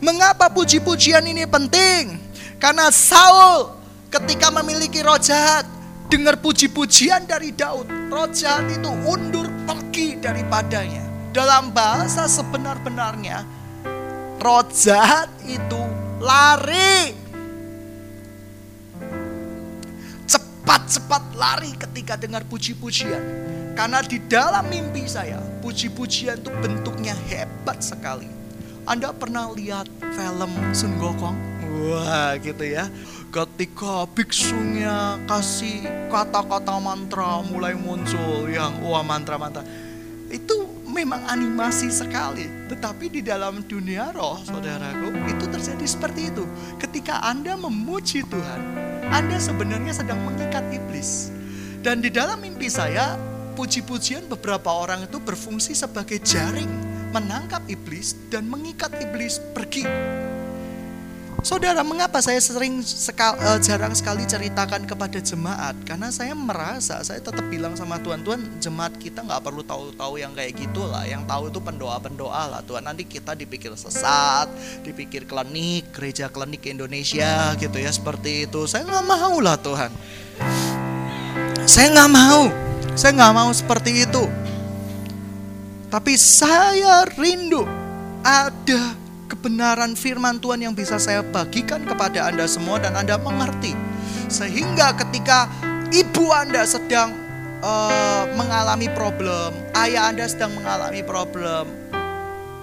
Mengapa 0.00 0.48
puji-pujian 0.48 1.28
ini 1.28 1.44
penting? 1.44 2.18
Karena 2.56 2.88
Saul 2.88 3.74
ketika 4.08 4.48
memiliki 4.48 5.04
roh 5.04 5.20
jahat 5.20 5.77
dengar 6.08 6.40
puji-pujian 6.40 7.28
dari 7.28 7.52
Daud, 7.52 7.84
roh 8.08 8.28
jahat 8.32 8.64
itu 8.72 8.88
undur 9.04 9.44
pergi 9.68 10.16
daripadanya. 10.16 11.04
Dalam 11.36 11.70
bahasa 11.70 12.24
sebenar-benarnya, 12.24 13.44
roh 14.40 14.64
jahat 14.72 15.28
itu 15.44 15.78
lari. 16.18 17.12
Cepat-cepat 20.24 21.22
lari 21.36 21.76
ketika 21.76 22.16
dengar 22.16 22.42
puji-pujian. 22.48 23.22
Karena 23.76 24.02
di 24.02 24.18
dalam 24.26 24.66
mimpi 24.66 25.06
saya, 25.06 25.38
puji-pujian 25.60 26.40
itu 26.40 26.50
bentuknya 26.58 27.14
hebat 27.28 27.84
sekali. 27.84 28.26
Anda 28.88 29.12
pernah 29.12 29.52
lihat 29.52 29.86
film 30.00 30.50
Sun 30.72 30.96
Gokong? 30.96 31.36
Wah 31.78 32.34
gitu 32.40 32.64
ya 32.64 32.88
ketika 33.28 34.08
biksunya 34.16 35.20
kasih 35.28 35.84
kata-kata 36.08 36.80
mantra 36.80 37.44
mulai 37.44 37.76
muncul 37.76 38.48
yang 38.48 38.80
wah 38.80 39.04
mantra-mantra. 39.04 39.60
Itu 40.32 40.64
memang 40.88 41.28
animasi 41.28 41.92
sekali 41.92 42.48
tetapi 42.72 43.12
di 43.12 43.20
dalam 43.20 43.64
dunia 43.64 44.12
roh 44.16 44.40
saudaraku 44.40 45.12
itu 45.28 45.44
terjadi 45.44 45.86
seperti 45.86 46.32
itu. 46.32 46.44
Ketika 46.80 47.20
anda 47.20 47.52
memuji 47.56 48.24
Tuhan 48.24 48.60
anda 49.12 49.36
sebenarnya 49.36 49.92
sedang 49.92 50.20
mengikat 50.24 50.64
iblis. 50.72 51.32
Dan 51.84 52.02
di 52.02 52.10
dalam 52.10 52.42
mimpi 52.42 52.66
saya 52.68 53.14
puji-pujian 53.54 54.26
beberapa 54.28 54.72
orang 54.72 55.04
itu 55.04 55.20
berfungsi 55.20 55.76
sebagai 55.76 56.20
jaring 56.20 56.68
menangkap 57.12 57.64
iblis 57.70 58.12
dan 58.28 58.44
mengikat 58.44 58.92
iblis 59.00 59.40
pergi 59.56 59.88
Saudara, 61.48 61.80
mengapa 61.80 62.20
saya 62.20 62.36
sering 62.44 62.84
sekal, 62.84 63.32
uh, 63.40 63.56
jarang 63.56 63.96
sekali 63.96 64.28
ceritakan 64.28 64.84
kepada 64.84 65.16
jemaat? 65.16 65.72
Karena 65.80 66.12
saya 66.12 66.36
merasa, 66.36 67.00
saya 67.00 67.24
tetap 67.24 67.40
bilang 67.48 67.72
sama 67.72 67.96
Tuhan, 67.96 68.20
Tuhan 68.20 68.60
jemaat 68.60 68.92
kita 69.00 69.24
nggak 69.24 69.40
perlu 69.48 69.64
tahu-tahu 69.64 70.20
yang 70.20 70.36
kayak 70.36 70.60
gitulah. 70.60 71.08
Yang 71.08 71.24
tahu 71.24 71.48
itu 71.48 71.60
pendoa-pendoa 71.64 72.42
lah. 72.52 72.60
Tuhan 72.60 72.84
nanti 72.84 73.08
kita 73.08 73.32
dipikir 73.32 73.72
sesat, 73.80 74.44
dipikir 74.84 75.24
klinik, 75.24 75.88
gereja 75.88 76.28
klinik 76.28 76.68
Indonesia 76.68 77.56
gitu 77.56 77.80
ya 77.80 77.88
seperti 77.96 78.44
itu. 78.44 78.68
Saya 78.68 78.84
nggak 78.84 79.08
mau 79.08 79.40
lah 79.40 79.56
Tuhan. 79.56 79.88
Saya 81.64 81.96
nggak 81.96 82.10
mau. 82.12 82.52
Saya 82.92 83.16
nggak 83.16 83.32
mau 83.32 83.48
seperti 83.56 84.04
itu. 84.04 84.28
Tapi 85.88 86.12
saya 86.12 87.08
rindu 87.16 87.64
ada 88.20 89.07
kebenaran 89.28 89.92
firman 89.92 90.40
Tuhan 90.40 90.64
yang 90.64 90.74
bisa 90.74 90.96
saya 90.96 91.20
bagikan 91.20 91.84
kepada 91.84 92.26
Anda 92.26 92.48
semua 92.48 92.80
dan 92.80 92.96
Anda 92.96 93.20
mengerti. 93.20 93.76
Sehingga 94.32 94.96
ketika 94.96 95.46
ibu 95.92 96.32
Anda 96.32 96.64
sedang 96.64 97.12
uh, 97.60 98.24
mengalami 98.34 98.88
problem, 98.96 99.52
ayah 99.76 100.08
Anda 100.10 100.24
sedang 100.26 100.56
mengalami 100.56 101.04
problem, 101.04 101.68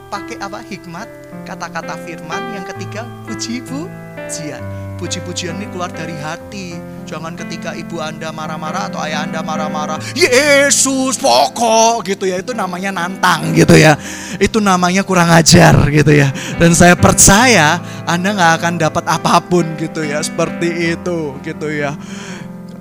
pakai 0.10 0.41
apa? 0.41 0.60
Hikmat 0.65 1.08
kata-kata 1.45 2.01
firman 2.04 2.58
yang 2.58 2.65
ketiga 2.65 3.06
puji 3.30 3.62
pujian. 3.62 4.62
Puji-pujian 4.95 5.60
ini 5.60 5.67
keluar 5.69 5.91
dari 5.91 6.15
hati 6.15 6.94
jangan 7.06 7.38
ketika 7.38 7.78
ibu 7.78 8.02
anda 8.02 8.34
marah-marah 8.34 8.89
atau 8.89 9.00
ayah 9.06 9.24
anda 9.24 9.46
marah-marah 9.46 10.02
Yesus 10.18 11.15
pokok 11.22 12.04
gitu 12.04 12.26
ya. 12.26 12.41
Itu 12.41 12.58
namanya 12.58 12.91
nantang 12.91 13.54
gitu 13.54 13.78
ya. 13.78 13.96
Itu 14.41 14.60
namanya 14.60 15.06
kurang 15.06 15.30
ajar 15.32 15.88
gitu 15.94 16.12
ya. 16.12 16.34
Dan 16.58 16.74
saya 16.74 16.98
percaya 16.98 17.80
anda 18.10 18.34
nggak 18.34 18.54
akan 18.60 18.74
dapat 18.82 19.06
apa 19.06 19.39
pun 19.46 19.78
gitu 19.78 20.02
ya 20.02 20.20
seperti 20.26 20.98
itu 20.98 21.38
gitu 21.46 21.70
ya. 21.70 21.94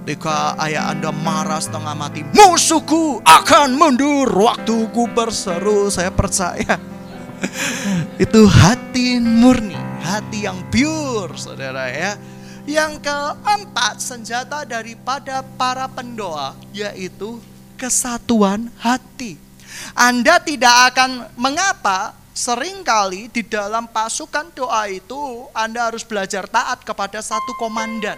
Ketika 0.04 0.52
ayah 0.60 0.92
anda 0.92 1.08
marah 1.08 1.56
setengah 1.56 1.96
mati 1.96 2.20
Musuhku 2.28 3.24
akan 3.24 3.72
mundur 3.76 4.28
Waktuku 4.28 5.08
berseru. 5.12 5.88
Saya 5.88 6.12
percaya. 6.12 6.76
Itu 8.24 8.48
hati 8.48 9.20
murni, 9.20 9.76
hati 10.00 10.44
yang 10.44 10.64
pure, 10.68 11.36
saudara 11.36 11.88
ya. 11.92 12.16
Yang 12.64 13.04
keempat, 13.04 14.00
senjata 14.00 14.64
daripada 14.64 15.44
para 15.60 15.84
pendoa, 15.84 16.56
yaitu 16.72 17.36
kesatuan 17.76 18.72
hati. 18.80 19.36
Anda 19.92 20.40
tidak 20.40 20.96
akan 20.96 21.28
mengapa 21.36 22.16
sering 22.32 22.80
kali 22.80 23.28
di 23.28 23.44
dalam 23.44 23.84
pasukan 23.84 24.48
doa 24.56 24.88
itu 24.88 25.44
Anda 25.52 25.92
harus 25.92 26.08
belajar 26.08 26.48
taat 26.48 26.80
kepada 26.88 27.20
satu 27.20 27.52
komandan. 27.60 28.16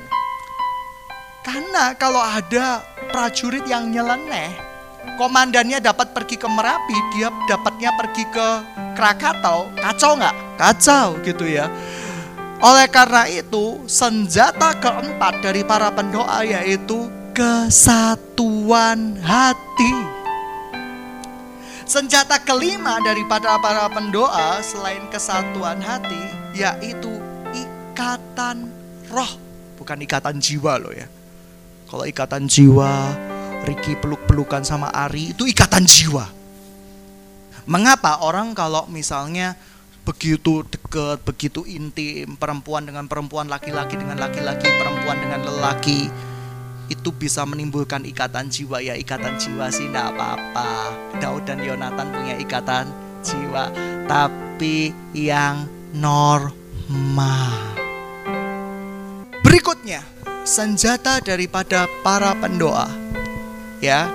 Karena 1.42 1.98
kalau 1.98 2.22
ada 2.22 2.86
prajurit 3.10 3.66
yang 3.66 3.90
nyeleneh, 3.90 4.54
komandannya 5.18 5.82
dapat 5.82 6.14
pergi 6.14 6.38
ke 6.38 6.46
Merapi, 6.46 6.98
dia 7.18 7.34
dapatnya 7.50 7.90
pergi 7.98 8.24
ke 8.30 8.48
Krakatau, 8.94 9.74
kacau 9.74 10.16
nggak? 10.16 10.34
Kacau 10.56 11.18
gitu 11.22 11.44
ya. 11.44 11.66
Oleh 12.56 12.88
karena 12.88 13.28
itu, 13.28 13.84
senjata 13.84 14.72
keempat 14.80 15.44
dari 15.44 15.60
para 15.60 15.92
pendoa 15.92 16.40
yaitu 16.40 17.12
kesatuan 17.36 19.20
hati. 19.20 19.92
Senjata 21.84 22.40
kelima 22.40 22.96
daripada 23.04 23.60
para 23.60 23.84
pendoa 23.92 24.58
selain 24.64 25.04
kesatuan 25.12 25.84
hati 25.84 26.18
yaitu 26.56 27.12
ikatan 27.52 28.72
roh, 29.12 29.32
bukan 29.76 30.00
ikatan 30.00 30.40
jiwa 30.40 30.80
loh 30.80 30.96
ya. 30.96 31.06
Kalau 31.86 32.08
ikatan 32.08 32.48
jiwa 32.50 33.14
Ricky 33.68 33.94
peluk-pelukan 34.00 34.64
sama 34.64 34.88
Ari 34.90 35.36
itu 35.36 35.44
ikatan 35.44 35.84
jiwa. 35.84 36.26
Mengapa 37.68 38.24
orang 38.24 38.56
kalau 38.56 38.88
misalnya 38.88 39.54
begitu 40.06 40.62
dekat, 40.70 41.18
begitu 41.26 41.66
intim, 41.66 42.38
perempuan 42.38 42.86
dengan 42.86 43.10
perempuan, 43.10 43.50
laki-laki 43.50 43.98
dengan 43.98 44.22
laki-laki, 44.22 44.70
perempuan 44.78 45.18
dengan 45.18 45.42
lelaki, 45.42 46.06
itu 46.86 47.10
bisa 47.10 47.42
menimbulkan 47.42 48.06
ikatan 48.06 48.46
jiwa. 48.46 48.78
Ya 48.78 48.94
ikatan 48.94 49.34
jiwa 49.34 49.66
sih 49.74 49.90
tidak 49.90 50.14
apa-apa. 50.14 50.94
Daud 51.18 51.42
dan 51.42 51.58
Yonatan 51.58 52.06
punya 52.14 52.38
ikatan 52.38 52.86
jiwa. 53.26 53.74
Tapi 54.06 54.94
yang 55.10 55.66
normal. 55.90 57.74
Berikutnya 59.42 60.06
senjata 60.46 61.18
daripada 61.18 61.90
para 62.06 62.30
pendoa. 62.38 62.86
Ya 63.82 64.06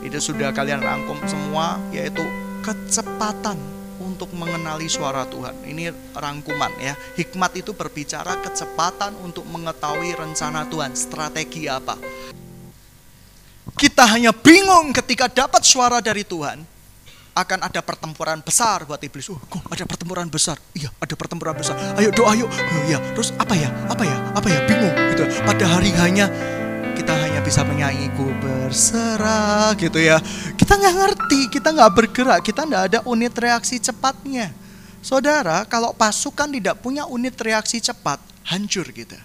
itu 0.00 0.20
sudah 0.20 0.52
kalian 0.52 0.80
rangkum 0.84 1.16
semua 1.28 1.80
yaitu 1.92 2.24
kecepatan 2.60 3.73
untuk 4.14 4.30
mengenali 4.38 4.86
suara 4.86 5.26
Tuhan. 5.26 5.66
Ini 5.66 5.90
rangkuman 6.14 6.70
ya. 6.78 6.94
Hikmat 7.18 7.58
itu 7.58 7.74
berbicara 7.74 8.38
kecepatan 8.38 9.18
untuk 9.26 9.42
mengetahui 9.50 10.14
rencana 10.14 10.62
Tuhan, 10.70 10.94
strategi 10.94 11.66
apa. 11.66 11.98
Kita 13.74 14.06
hanya 14.06 14.30
bingung 14.30 14.94
ketika 14.94 15.26
dapat 15.26 15.66
suara 15.66 15.98
dari 15.98 16.22
Tuhan, 16.22 16.62
akan 17.34 17.66
ada 17.66 17.82
pertempuran 17.82 18.38
besar 18.38 18.86
buat 18.86 19.02
iblis. 19.02 19.26
Oh, 19.26 19.42
kok 19.50 19.66
ada 19.66 19.82
pertempuran 19.82 20.30
besar? 20.30 20.54
Iya, 20.70 20.94
ada 21.02 21.14
pertempuran 21.18 21.58
besar. 21.58 21.74
Ayo 21.98 22.14
doa 22.14 22.30
yuk. 22.38 22.46
Iya. 22.86 23.02
Terus 23.18 23.34
apa 23.34 23.58
ya? 23.58 23.66
Apa 23.90 24.06
ya? 24.06 24.16
Apa 24.38 24.46
ya? 24.46 24.62
Bingung 24.70 24.94
gitu. 25.10 25.26
Pada 25.42 25.66
hari 25.66 25.90
hanya 25.98 26.30
kita 26.94 27.10
hanya 27.10 27.42
bisa 27.42 27.66
menyanyi 27.66 28.06
ku 28.14 28.30
berserah 28.38 29.74
gitu 29.74 29.98
ya. 29.98 30.22
Kita 30.54 30.78
nggak 30.78 30.94
ngerti, 30.94 31.40
kita 31.50 31.74
nggak 31.74 31.92
bergerak, 31.92 32.40
kita 32.46 32.62
nggak 32.62 32.84
ada 32.94 32.98
unit 33.10 33.34
reaksi 33.34 33.82
cepatnya. 33.82 34.54
Saudara, 35.02 35.66
kalau 35.66 35.92
pasukan 35.92 36.48
tidak 36.48 36.80
punya 36.80 37.04
unit 37.10 37.34
reaksi 37.36 37.82
cepat, 37.82 38.22
hancur 38.46 38.88
kita. 38.94 39.18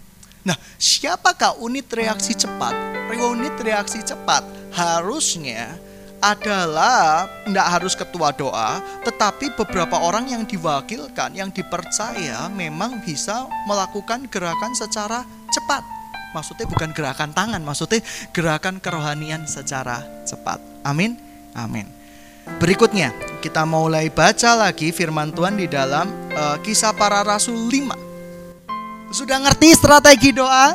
Nah, 0.43 0.58
siapakah 0.82 1.55
unit 1.62 1.88
reaksi 1.93 2.34
cepat? 2.34 2.73
Unit 3.13 3.55
reaksi 3.62 4.01
cepat 4.01 4.43
harusnya 4.73 5.77
adalah 6.19 7.32
tidak 7.47 7.67
harus 7.69 7.93
ketua 7.95 8.36
doa, 8.36 8.84
tetapi 9.08 9.55
beberapa 9.55 10.03
orang 10.03 10.27
yang 10.27 10.43
diwakilkan, 10.43 11.32
yang 11.38 11.47
dipercaya 11.53 12.51
memang 12.51 12.99
bisa 13.05 13.47
melakukan 13.63 14.27
gerakan 14.27 14.75
secara 14.75 15.23
cepat 15.47 15.98
maksudnya 16.35 16.65
bukan 16.69 16.91
gerakan 16.93 17.31
tangan, 17.33 17.61
maksudnya 17.61 18.01
gerakan 18.31 18.77
kerohanian 18.81 19.45
secara 19.49 20.03
cepat. 20.25 20.61
Amin. 20.85 21.17
Amin. 21.57 21.89
Berikutnya, 22.57 23.13
kita 23.45 23.65
mulai 23.65 24.09
baca 24.09 24.57
lagi 24.57 24.89
firman 24.89 25.29
Tuhan 25.33 25.57
di 25.57 25.69
dalam 25.69 26.09
uh, 26.33 26.57
Kisah 26.61 26.93
Para 26.97 27.21
Rasul 27.21 27.69
5. 27.69 29.13
Sudah 29.13 29.37
ngerti 29.41 29.73
strategi 29.73 30.33
doa? 30.33 30.73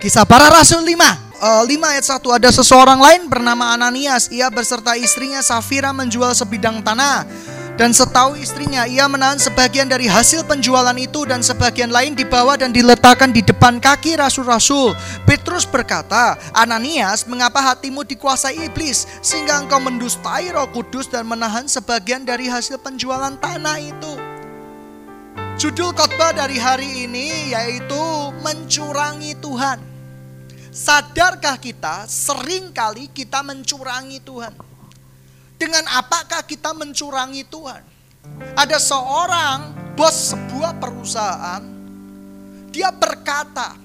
Kisah 0.00 0.24
Para 0.24 0.48
Rasul 0.48 0.86
5 0.86 1.30
uh, 1.40 1.64
5 1.64 1.92
ayat 1.92 2.04
1 2.04 2.38
ada 2.40 2.48
seseorang 2.52 3.00
lain 3.00 3.26
bernama 3.26 3.72
Ananias 3.72 4.28
ia 4.28 4.52
beserta 4.52 4.94
istrinya 4.94 5.40
Safira 5.40 5.90
menjual 5.90 6.36
sebidang 6.36 6.84
tanah 6.84 7.24
dan 7.80 7.96
setahu 7.96 8.36
istrinya, 8.36 8.84
ia 8.84 9.08
menahan 9.08 9.40
sebagian 9.40 9.88
dari 9.88 10.04
hasil 10.04 10.44
penjualan 10.44 10.92
itu 11.00 11.24
dan 11.24 11.40
sebagian 11.40 11.88
lain 11.88 12.12
dibawa 12.12 12.52
dan 12.60 12.76
diletakkan 12.76 13.32
di 13.32 13.40
depan 13.40 13.80
kaki 13.80 14.20
rasul-rasul. 14.20 14.92
Petrus 15.24 15.64
berkata, 15.64 16.36
Ananias, 16.52 17.24
mengapa 17.24 17.56
hatimu 17.72 18.04
dikuasai 18.04 18.68
iblis 18.68 19.08
sehingga 19.24 19.64
engkau 19.64 19.80
mendustai 19.80 20.52
roh 20.52 20.68
kudus 20.68 21.08
dan 21.08 21.24
menahan 21.24 21.64
sebagian 21.64 22.20
dari 22.20 22.52
hasil 22.52 22.76
penjualan 22.84 23.32
tanah 23.40 23.80
itu? 23.80 24.12
Judul 25.56 25.96
khotbah 25.96 26.36
dari 26.36 26.60
hari 26.60 27.08
ini 27.08 27.56
yaitu 27.56 28.04
mencurangi 28.44 29.40
Tuhan. 29.40 29.80
Sadarkah 30.68 31.56
kita 31.56 32.04
sering 32.04 32.76
kali 32.76 33.08
kita 33.08 33.40
mencurangi 33.40 34.20
Tuhan? 34.20 34.69
Dengan 35.60 35.84
apakah 35.92 36.40
kita 36.48 36.72
mencurangi 36.72 37.44
Tuhan? 37.44 37.84
Ada 38.56 38.80
seorang 38.80 39.76
bos 39.92 40.32
sebuah 40.32 40.80
perusahaan, 40.80 41.60
dia 42.72 42.88
berkata, 42.88 43.76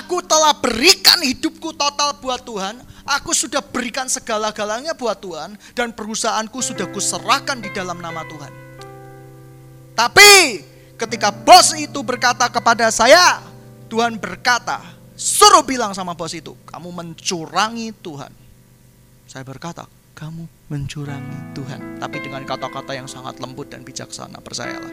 Aku 0.00 0.20
telah 0.24 0.52
berikan 0.60 1.20
hidupku 1.24 1.72
total 1.72 2.20
buat 2.20 2.44
Tuhan, 2.44 2.84
aku 3.08 3.32
sudah 3.32 3.64
berikan 3.64 4.08
segala-galanya 4.12 4.92
buat 4.92 5.16
Tuhan, 5.16 5.56
dan 5.72 5.96
perusahaanku 5.96 6.60
sudah 6.60 6.84
kuserahkan 6.92 7.64
di 7.64 7.72
dalam 7.72 7.96
nama 8.00 8.20
Tuhan. 8.28 8.52
Tapi 9.96 10.60
ketika 11.00 11.32
bos 11.32 11.72
itu 11.76 12.00
berkata 12.04 12.48
kepada 12.52 12.92
saya, 12.92 13.40
Tuhan 13.88 14.20
berkata, 14.20 14.84
suruh 15.16 15.64
bilang 15.64 15.96
sama 15.96 16.12
bos 16.12 16.36
itu, 16.36 16.52
kamu 16.68 16.92
mencurangi 16.92 17.92
Tuhan. 18.04 18.32
Saya 19.28 19.44
berkata, 19.44 19.88
kamu 20.16 20.48
mencurangi 20.72 21.52
Tuhan. 21.52 22.00
Tapi 22.00 22.16
dengan 22.24 22.42
kata-kata 22.48 22.96
yang 22.96 23.04
sangat 23.04 23.36
lembut 23.36 23.68
dan 23.68 23.84
bijaksana, 23.84 24.40
percayalah. 24.40 24.88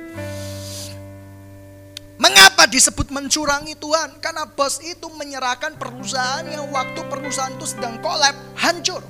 Mengapa 2.19 2.67
disebut 2.67 3.07
mencurangi 3.07 3.79
Tuhan? 3.79 4.19
Karena 4.19 4.43
bos 4.43 4.83
itu 4.83 5.07
menyerahkan 5.15 5.79
perusahaan 5.79 6.43
yang 6.43 6.67
waktu 6.75 6.99
perusahaan 7.07 7.55
itu 7.55 7.63
sedang 7.63 8.03
kolab, 8.03 8.35
hancur. 8.59 9.01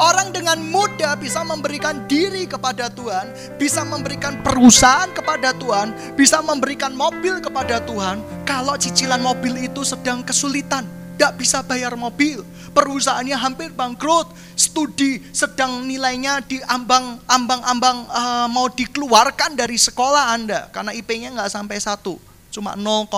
Orang 0.00 0.32
dengan 0.32 0.56
mudah 0.60 1.20
bisa 1.20 1.44
memberikan 1.44 2.08
diri 2.08 2.48
kepada 2.48 2.88
Tuhan, 2.88 3.56
bisa 3.60 3.84
memberikan 3.84 4.40
perusahaan 4.40 5.12
kepada 5.12 5.52
Tuhan, 5.52 6.16
bisa 6.16 6.40
memberikan 6.40 6.96
mobil 6.96 7.44
kepada 7.44 7.84
Tuhan. 7.84 8.20
Kalau 8.48 8.76
cicilan 8.80 9.20
mobil 9.20 9.68
itu 9.68 9.84
sedang 9.84 10.24
kesulitan, 10.24 10.88
tidak 11.16 11.36
bisa 11.36 11.60
bayar 11.60 11.92
mobil, 11.92 12.40
perusahaannya 12.76 13.36
hampir 13.36 13.72
bangkrut, 13.72 14.28
studi 14.76 15.24
sedang 15.32 15.88
nilainya 15.88 16.44
di 16.44 16.60
ambang 16.68 17.16
ambang 17.24 17.64
ambang 17.64 18.04
uh, 18.12 18.44
mau 18.52 18.68
dikeluarkan 18.68 19.56
dari 19.56 19.80
sekolah 19.80 20.36
Anda 20.36 20.68
karena 20.68 20.92
IP-nya 20.92 21.32
nggak 21.32 21.48
sampai 21.48 21.80
satu, 21.80 22.20
cuma 22.52 22.76
0,01. 22.76 23.08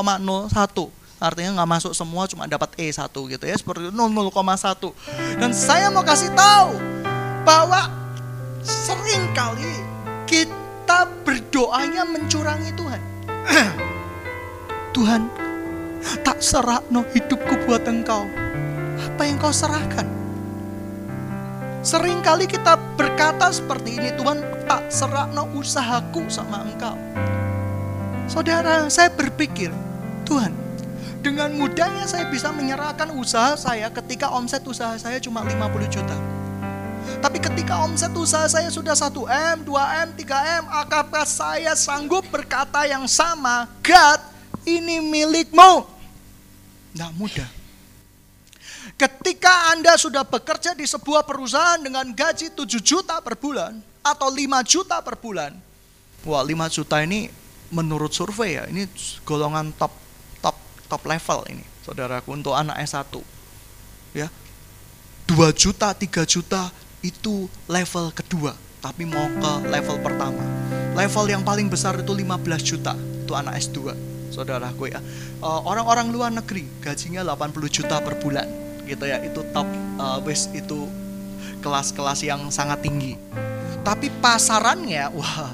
Artinya 1.18 1.58
nggak 1.58 1.70
masuk 1.74 1.92
semua, 1.98 2.30
cuma 2.30 2.46
dapat 2.46 2.78
E 2.78 2.86
satu 2.94 3.26
gitu 3.26 3.42
ya, 3.42 3.58
seperti 3.58 3.90
itu 3.90 3.92
0,1. 3.98 4.38
Dan 5.34 5.50
saya 5.50 5.90
mau 5.90 6.06
kasih 6.06 6.30
tahu 6.30 6.78
bahwa 7.42 7.90
sering 8.62 9.26
kali 9.34 9.82
kita 10.30 11.10
berdoanya 11.26 12.06
mencurangi 12.06 12.70
Tuhan. 12.70 13.02
Tuhan, 14.94 15.26
tak 16.22 16.38
serah 16.38 16.86
no 16.94 17.02
hidupku 17.02 17.66
buat 17.66 17.82
engkau. 17.82 18.30
Apa 18.94 19.26
yang 19.26 19.42
kau 19.42 19.50
serahkan? 19.50 20.17
Sering 21.78 22.18
kali 22.26 22.50
kita 22.50 22.74
berkata 22.98 23.54
seperti 23.54 24.02
ini, 24.02 24.10
Tuhan 24.18 24.42
tak 24.66 24.90
serah 24.90 25.30
no 25.30 25.46
usahaku 25.54 26.26
sama 26.26 26.66
engkau. 26.66 26.98
Saudara, 28.26 28.90
saya 28.90 29.08
berpikir, 29.14 29.70
Tuhan, 30.26 30.52
dengan 31.22 31.54
mudahnya 31.54 32.04
saya 32.04 32.26
bisa 32.30 32.50
menyerahkan 32.50 33.14
usaha 33.14 33.54
saya 33.58 33.90
ketika 33.90 34.30
omset 34.30 34.62
usaha 34.66 34.94
saya 34.98 35.18
cuma 35.22 35.42
50 35.46 35.86
juta. 35.90 36.16
Tapi 37.18 37.38
ketika 37.40 37.82
omset 37.82 38.12
usaha 38.14 38.46
saya 38.46 38.68
sudah 38.68 38.92
1M, 38.92 39.64
2M, 39.64 40.08
3M, 40.18 40.62
apakah 40.68 41.24
saya 41.24 41.72
sanggup 41.78 42.26
berkata 42.28 42.84
yang 42.84 43.06
sama, 43.10 43.66
God, 43.80 44.20
ini 44.68 45.02
milikmu. 45.02 45.88
Tidak 46.92 47.10
mudah. 47.16 47.57
Ketika 48.98 49.70
Anda 49.70 49.94
sudah 49.94 50.26
bekerja 50.26 50.74
di 50.74 50.82
sebuah 50.82 51.22
perusahaan 51.22 51.78
dengan 51.78 52.02
gaji 52.10 52.50
7 52.50 52.82
juta 52.82 53.22
per 53.22 53.38
bulan 53.38 53.78
atau 54.02 54.26
5 54.26 54.42
juta 54.66 54.98
per 54.98 55.14
bulan. 55.14 55.54
Wah 56.26 56.42
5 56.42 56.66
juta 56.66 56.98
ini 57.06 57.30
menurut 57.70 58.10
survei 58.10 58.58
ya, 58.58 58.66
ini 58.66 58.90
golongan 59.22 59.70
top 59.78 59.94
top 60.42 60.58
top 60.90 61.02
level 61.06 61.46
ini 61.46 61.62
saudaraku 61.86 62.34
untuk 62.34 62.58
anak 62.58 62.74
S1. 62.82 63.22
Ya. 64.18 64.26
2 65.30 65.46
juta, 65.54 65.94
3 65.94 66.26
juta 66.26 66.74
itu 66.98 67.46
level 67.70 68.10
kedua, 68.10 68.58
tapi 68.82 69.06
mau 69.06 69.30
ke 69.30 69.52
level 69.70 70.02
pertama. 70.02 70.42
Level 70.98 71.30
yang 71.30 71.46
paling 71.46 71.70
besar 71.70 71.94
itu 72.02 72.10
15 72.10 72.66
juta, 72.66 72.98
itu 72.98 73.30
anak 73.30 73.62
S2 73.62 73.94
saudaraku 74.34 74.90
ya. 74.90 74.98
Eh, 75.38 75.60
orang-orang 75.62 76.10
luar 76.10 76.34
negeri 76.34 76.66
gajinya 76.82 77.22
80 77.22 77.70
juta 77.70 78.02
per 78.02 78.18
bulan 78.18 78.66
gitu 78.88 79.04
ya. 79.04 79.20
Itu 79.20 79.44
top 79.52 79.68
uh, 80.00 80.18
wis 80.24 80.48
itu 80.56 80.88
kelas-kelas 81.60 82.24
yang 82.24 82.48
sangat 82.48 82.80
tinggi. 82.80 83.20
Tapi 83.84 84.08
pasarannya 84.18 85.12
wah 85.12 85.52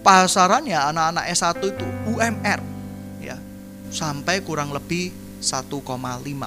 pasarannya 0.00 0.76
anak-anak 0.90 1.24
S1 1.30 1.60
itu 1.60 1.86
UMR 2.08 2.60
ya. 3.20 3.36
Sampai 3.92 4.40
kurang 4.40 4.72
lebih 4.72 5.24
1,5 5.44 5.76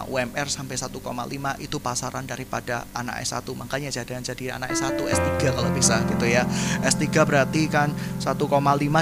UMR 0.09 0.47
sampai 0.49 0.73
1,5 0.73 0.97
itu 1.61 1.77
pasaran 1.77 2.25
daripada 2.25 2.89
anak 2.97 3.21
S1 3.21 3.45
makanya 3.53 3.93
jadi 3.93 4.17
jadi 4.25 4.57
anak 4.57 4.73
S1 4.73 4.97
S3 4.97 5.53
kalau 5.53 5.69
bisa 5.69 6.01
gitu 6.09 6.25
ya 6.25 6.49
S3 6.81 7.05
berarti 7.21 7.69
kan 7.69 7.93
1,5 8.17 8.41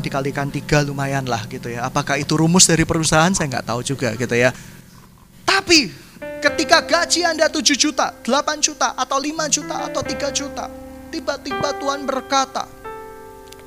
dikalikan 0.03 0.51
3 0.51 0.91
lumayan 0.91 1.23
lah 1.23 1.47
gitu 1.47 1.71
ya 1.71 1.87
apakah 1.87 2.19
itu 2.19 2.35
rumus 2.35 2.67
dari 2.67 2.83
perusahaan 2.83 3.31
saya 3.31 3.47
nggak 3.47 3.65
tahu 3.71 3.79
juga 3.87 4.11
gitu 4.19 4.35
ya 4.35 4.51
tapi 5.47 6.04
ketika 6.65 6.81
gaji 6.81 7.21
Anda 7.21 7.45
7 7.45 7.61
juta 7.77 8.09
8 8.25 8.57
juta 8.57 8.97
atau 8.97 9.21
5 9.21 9.53
juta 9.53 9.85
atau 9.85 10.01
3 10.01 10.33
juta 10.33 10.65
tiba-tiba 11.13 11.77
Tuhan 11.77 12.09
berkata 12.09 12.65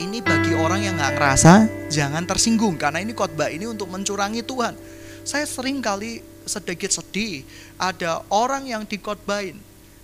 ini 0.03 0.19
bagi 0.19 0.51
orang 0.51 0.83
yang 0.83 0.99
nggak 0.99 1.15
ngerasa 1.15 1.53
jangan 1.95 2.27
tersinggung 2.27 2.75
karena 2.75 2.99
ini 2.99 3.15
khotbah 3.15 3.55
ini 3.55 3.71
untuk 3.71 3.87
mencurangi 3.87 4.43
Tuhan. 4.43 4.75
Saya 5.23 5.47
sering 5.47 5.79
kali 5.79 6.27
sedikit 6.43 6.91
sedih 6.91 7.47
ada 7.79 8.27
orang 8.35 8.67
yang 8.67 8.83
dikotbain 8.83 9.55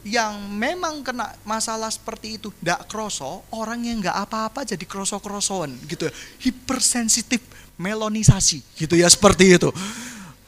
yang 0.07 0.38
memang 0.54 1.02
kena 1.02 1.35
masalah 1.42 1.90
seperti 1.90 2.38
itu 2.38 2.54
tidak 2.62 2.87
kroso 2.87 3.42
orang 3.50 3.90
yang 3.90 3.98
nggak 4.07 4.22
apa-apa 4.22 4.62
jadi 4.62 4.87
kroso 4.87 5.18
krosoan 5.18 5.74
gitu 5.90 6.07
hipersensitif 6.38 7.42
melonisasi 7.74 8.78
gitu 8.78 8.94
ya 8.94 9.11
seperti 9.11 9.59
itu 9.59 9.74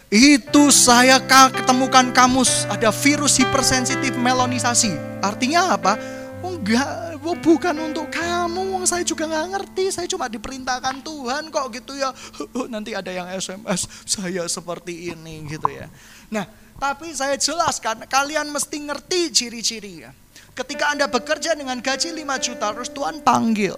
itu 0.06 0.70
saya 0.70 1.18
ketemukan 1.50 2.14
kamus 2.14 2.64
ada 2.70 2.94
virus 2.94 3.42
hipersensitif 3.42 4.14
melonisasi 4.14 4.94
artinya 5.18 5.74
apa 5.74 5.98
oh, 6.46 6.54
enggak 6.54 7.06
oh, 7.26 7.36
bukan 7.42 7.74
untuk 7.90 8.06
kamu, 8.14 8.86
saya 8.86 9.02
juga 9.02 9.26
nggak 9.26 9.46
ngerti, 9.50 9.84
saya 9.90 10.06
cuma 10.06 10.30
diperintahkan 10.30 11.02
Tuhan 11.02 11.50
kok 11.50 11.66
gitu 11.74 11.98
ya. 11.98 12.14
Nanti 12.72 12.94
ada 12.94 13.10
yang 13.10 13.26
SMS, 13.34 13.90
saya 14.06 14.46
seperti 14.46 15.10
ini 15.10 15.42
gitu 15.50 15.66
ya. 15.66 15.90
Nah, 16.30 16.46
tapi 16.78 17.10
saya 17.10 17.34
jelaskan, 17.34 18.06
kalian 18.06 18.46
mesti 18.54 18.78
ngerti 18.78 19.20
ciri-cirinya. 19.34 20.14
Ketika 20.56 20.94
Anda 20.94 21.10
bekerja 21.10 21.52
dengan 21.52 21.82
gaji 21.82 22.14
5 22.14 22.46
juta, 22.46 22.66
terus 22.72 22.90
Tuhan 22.94 23.20
panggil 23.20 23.76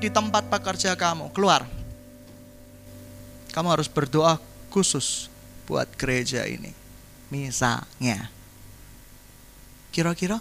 di 0.00 0.08
tempat 0.10 0.48
pekerja 0.50 0.98
kamu, 0.98 1.30
keluar. 1.30 1.62
Kamu 3.54 3.68
harus 3.72 3.88
berdoa 3.88 4.36
khusus 4.68 5.32
buat 5.66 5.90
gereja 5.98 6.46
ini. 6.46 6.72
Misalnya. 7.28 8.30
Kira-kira 9.90 10.38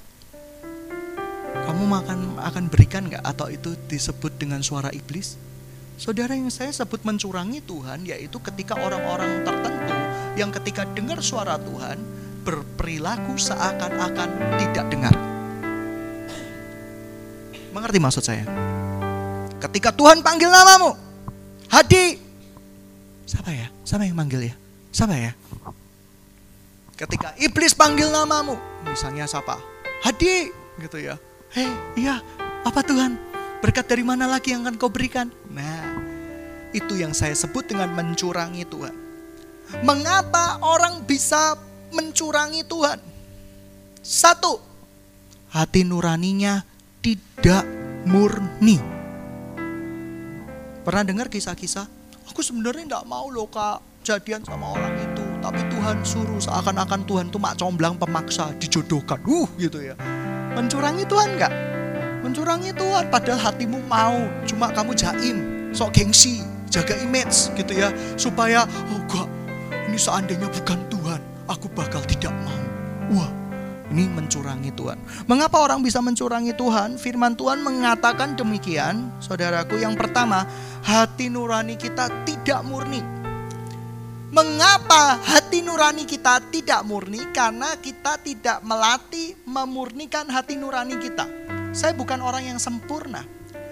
kamu 1.66 1.84
makan 1.88 2.20
akan 2.38 2.64
berikan 2.68 3.08
nggak 3.08 3.24
atau 3.24 3.48
itu 3.50 3.74
disebut 3.90 4.38
dengan 4.38 4.62
suara 4.62 4.94
iblis? 4.94 5.40
Saudara 5.96 6.36
yang 6.36 6.52
saya 6.52 6.76
sebut 6.76 7.08
mencurangi 7.08 7.64
Tuhan 7.64 8.04
yaitu 8.04 8.38
ketika 8.44 8.76
orang-orang 8.76 9.48
tertentu 9.48 9.96
yang 10.36 10.52
ketika 10.52 10.84
dengar 10.92 11.24
suara 11.24 11.56
Tuhan 11.56 11.98
berperilaku 12.44 13.40
seakan-akan 13.40 14.30
tidak 14.60 14.86
dengar. 14.92 15.16
Mengerti 17.72 18.00
maksud 18.04 18.24
saya? 18.28 18.44
Ketika 19.64 19.96
Tuhan 19.96 20.20
panggil 20.20 20.52
namamu, 20.52 21.00
Hadi. 21.72 22.20
Siapa 23.26 23.50
ya? 23.50 23.68
Siapa 23.88 24.06
yang 24.06 24.16
manggil 24.20 24.52
ya? 24.52 24.56
Siapa 24.96 25.12
ya? 25.20 25.36
Ketika 26.96 27.36
iblis 27.36 27.76
panggil 27.76 28.08
namamu, 28.08 28.56
misalnya 28.88 29.28
siapa? 29.28 29.60
Hadi, 30.00 30.48
gitu 30.80 31.04
ya 31.04 31.20
Hei, 31.52 31.68
iya, 32.00 32.24
apa 32.64 32.80
Tuhan? 32.80 33.20
Berkat 33.60 33.92
dari 33.92 34.08
mana 34.08 34.24
lagi 34.24 34.56
yang 34.56 34.64
akan 34.64 34.80
kau 34.80 34.88
berikan? 34.88 35.28
Nah, 35.52 36.00
itu 36.72 36.96
yang 36.96 37.12
saya 37.12 37.36
sebut 37.36 37.68
dengan 37.68 37.92
mencurangi 37.92 38.64
Tuhan. 38.64 38.96
Mengapa 39.84 40.64
orang 40.64 41.04
bisa 41.04 41.60
mencurangi 41.92 42.64
Tuhan? 42.64 43.00
Satu, 44.00 44.64
hati 45.52 45.84
nuraninya 45.84 46.64
tidak 47.04 47.68
murni. 48.08 48.80
Pernah 50.88 51.04
dengar 51.04 51.28
kisah-kisah? 51.28 51.88
Aku 52.32 52.40
sebenarnya 52.40 52.88
tidak 52.88 53.08
mau 53.08 53.28
loh 53.28 53.48
kak 53.52 53.95
jadian 54.06 54.46
sama 54.46 54.78
orang 54.78 54.94
itu. 55.02 55.26
Tapi 55.42 55.62
Tuhan 55.74 55.98
suruh 56.06 56.38
seakan-akan 56.38 57.02
Tuhan 57.10 57.26
tuh 57.34 57.42
mak 57.42 57.58
comblang 57.58 57.98
pemaksa 57.98 58.54
dijodohkan. 58.62 59.18
Uh 59.26 59.50
gitu 59.58 59.82
ya. 59.82 59.98
Mencurangi 60.54 61.04
Tuhan 61.10 61.28
enggak? 61.36 61.54
Mencurangi 62.22 62.72
Tuhan 62.74 63.10
padahal 63.10 63.42
hatimu 63.42 63.82
mau, 63.86 64.18
cuma 64.50 64.70
kamu 64.74 64.98
jaim, 64.98 65.38
sok 65.74 65.94
gengsi, 65.94 66.42
jaga 66.74 66.98
image 66.98 67.54
gitu 67.54 67.78
ya, 67.78 67.94
supaya 68.18 68.66
oh 68.66 69.02
gak, 69.06 69.30
ini 69.86 69.98
seandainya 70.00 70.50
bukan 70.50 70.80
Tuhan, 70.90 71.22
aku 71.46 71.70
bakal 71.78 72.02
tidak 72.10 72.34
mau. 72.42 72.62
Wah, 73.14 73.30
ini 73.94 74.10
mencurangi 74.10 74.74
Tuhan. 74.74 74.98
Mengapa 75.30 75.62
orang 75.62 75.86
bisa 75.86 76.02
mencurangi 76.02 76.58
Tuhan? 76.58 76.98
Firman 76.98 77.38
Tuhan 77.38 77.62
mengatakan 77.62 78.34
demikian, 78.34 79.14
saudaraku. 79.22 79.78
Yang 79.78 80.02
pertama, 80.02 80.50
hati 80.82 81.30
nurani 81.30 81.78
kita 81.78 82.10
tidak 82.26 82.66
murni. 82.66 83.15
Mengapa 84.36 85.16
hati 85.24 85.64
nurani 85.64 86.04
kita 86.04 86.44
tidak 86.52 86.84
murni? 86.84 87.24
Karena 87.32 87.72
kita 87.80 88.20
tidak 88.20 88.60
melatih 88.68 89.32
memurnikan 89.48 90.28
hati 90.28 90.60
nurani 90.60 91.00
kita. 91.00 91.24
Saya 91.72 91.96
bukan 91.96 92.20
orang 92.20 92.52
yang 92.52 92.60
sempurna. 92.60 93.24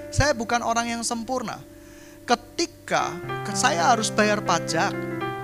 Saya 0.07 0.32
bukan 0.32 0.64
orang 0.64 0.88
yang 0.88 1.03
sempurna. 1.03 1.59
Ketika 2.24 3.11
saya 3.51 3.91
harus 3.91 4.07
bayar 4.07 4.39
pajak 4.39 4.95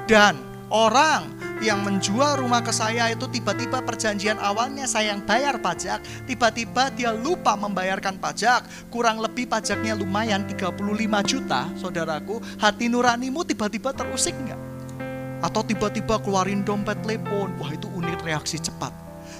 dan 0.08 0.40
orang 0.72 1.36
yang 1.60 1.84
menjual 1.84 2.40
rumah 2.40 2.64
ke 2.64 2.72
saya 2.72 3.12
itu 3.12 3.28
tiba-tiba 3.28 3.84
perjanjian 3.84 4.40
awalnya 4.40 4.88
saya 4.88 5.12
yang 5.12 5.28
bayar 5.28 5.60
pajak, 5.60 6.00
tiba-tiba 6.32 6.96
dia 6.96 7.12
lupa 7.12 7.60
membayarkan 7.60 8.24
pajak, 8.24 8.88
kurang 8.88 9.20
lebih 9.20 9.52
pajaknya 9.52 10.00
lumayan 10.00 10.48
35 10.48 10.80
juta, 11.28 11.68
saudaraku, 11.76 12.40
hati 12.56 12.88
nuranimu 12.88 13.44
tiba-tiba 13.44 13.92
terusik 13.92 14.32
enggak? 14.32 14.69
Atau 15.40 15.62
tiba-tiba 15.64 16.20
keluarin 16.20 16.64
dompet 16.64 17.00
telepon. 17.04 17.52
Wah, 17.60 17.72
itu 17.72 17.88
unit 17.96 18.20
reaksi 18.24 18.60
cepat. 18.60 18.92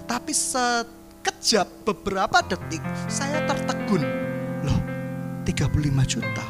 Tapi 0.08 0.32
sekejap 0.32 1.68
beberapa 1.86 2.40
detik 2.48 2.82
saya 3.12 3.44
tertegun. 3.46 4.04
Loh, 4.64 4.80
35 5.46 6.06
juta. 6.08 6.46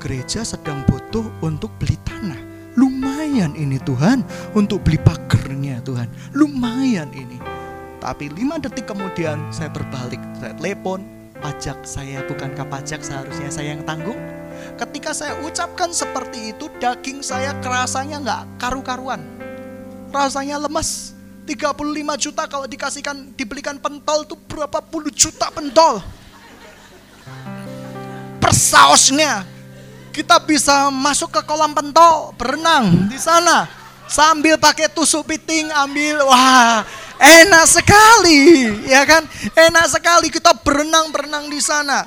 Gereja 0.00 0.44
sedang 0.44 0.84
butuh 0.86 1.24
untuk 1.42 1.72
beli 1.80 1.96
tanah. 2.04 2.38
Lumayan 2.76 3.56
ini 3.56 3.80
Tuhan 3.80 4.20
untuk 4.52 4.84
beli 4.84 5.00
pagernya 5.00 5.80
Tuhan. 5.80 6.08
Lumayan 6.36 7.08
ini. 7.16 7.40
Tapi 7.96 8.28
lima 8.30 8.60
detik 8.60 8.86
kemudian 8.86 9.40
saya 9.48 9.72
berbalik, 9.72 10.20
saya 10.36 10.52
telepon, 10.54 11.02
pajak 11.40 11.80
saya 11.88 12.22
bukankah 12.28 12.68
pajak 12.68 13.00
seharusnya 13.00 13.48
saya 13.48 13.74
yang 13.74 13.82
tanggung? 13.88 14.35
Ketika 14.76 15.16
saya 15.16 15.40
ucapkan 15.44 15.90
seperti 15.92 16.52
itu, 16.52 16.68
daging 16.76 17.24
saya 17.24 17.56
kerasanya 17.62 18.16
nggak 18.20 18.42
karu-karuan. 18.60 19.22
Rasanya 20.12 20.60
lemes. 20.60 21.16
35 21.46 21.78
juta 22.18 22.42
kalau 22.50 22.66
dikasihkan 22.66 23.30
dibelikan 23.38 23.78
pentol 23.78 24.26
tuh 24.26 24.34
berapa 24.50 24.82
puluh 24.82 25.14
juta 25.14 25.46
pentol. 25.54 26.02
Persausnya 28.42 29.46
kita 30.10 30.42
bisa 30.42 30.90
masuk 30.90 31.30
ke 31.30 31.40
kolam 31.46 31.70
pentol, 31.70 32.34
berenang 32.34 33.06
di 33.06 33.14
sana 33.14 33.70
sambil 34.06 34.56
pakai 34.56 34.86
tusuk 34.90 35.26
piting 35.26 35.66
ambil 35.74 36.30
wah 36.30 36.86
enak 37.18 37.66
sekali 37.66 38.70
ya 38.86 39.02
kan 39.02 39.26
enak 39.52 39.86
sekali 39.90 40.30
kita 40.30 40.54
berenang 40.62 41.10
berenang 41.10 41.50
di 41.50 41.58
sana 41.58 42.06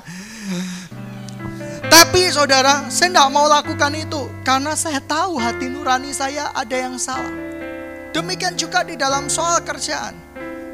tapi 1.90 2.30
saudara, 2.30 2.86
saya 2.86 3.10
tidak 3.10 3.28
mau 3.34 3.50
lakukan 3.50 3.92
itu 3.98 4.30
karena 4.46 4.78
saya 4.78 5.02
tahu 5.02 5.36
hati 5.36 5.66
nurani 5.66 6.14
saya 6.14 6.54
ada 6.54 6.76
yang 6.78 6.94
salah. 6.96 7.34
Demikian 8.14 8.54
juga 8.54 8.86
di 8.86 8.94
dalam 8.94 9.26
soal 9.26 9.62
kerjaan. 9.66 10.14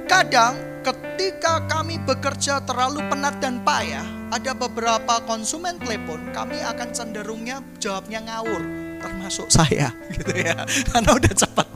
Kadang 0.04 0.84
ketika 0.84 1.64
kami 1.66 1.98
bekerja 2.04 2.62
terlalu 2.62 3.02
penat 3.10 3.40
dan 3.42 3.60
payah, 3.64 4.06
ada 4.30 4.52
beberapa 4.54 5.18
konsumen 5.26 5.80
telepon, 5.82 6.30
kami 6.30 6.62
akan 6.62 6.88
cenderungnya 6.94 7.58
jawabnya 7.82 8.22
ngawur, 8.22 8.62
termasuk 9.02 9.50
saya 9.50 9.90
gitu 10.16 10.32
ya. 10.36 10.62
Karena 10.92 11.10
udah 11.16 11.34
cepat, 11.34 11.68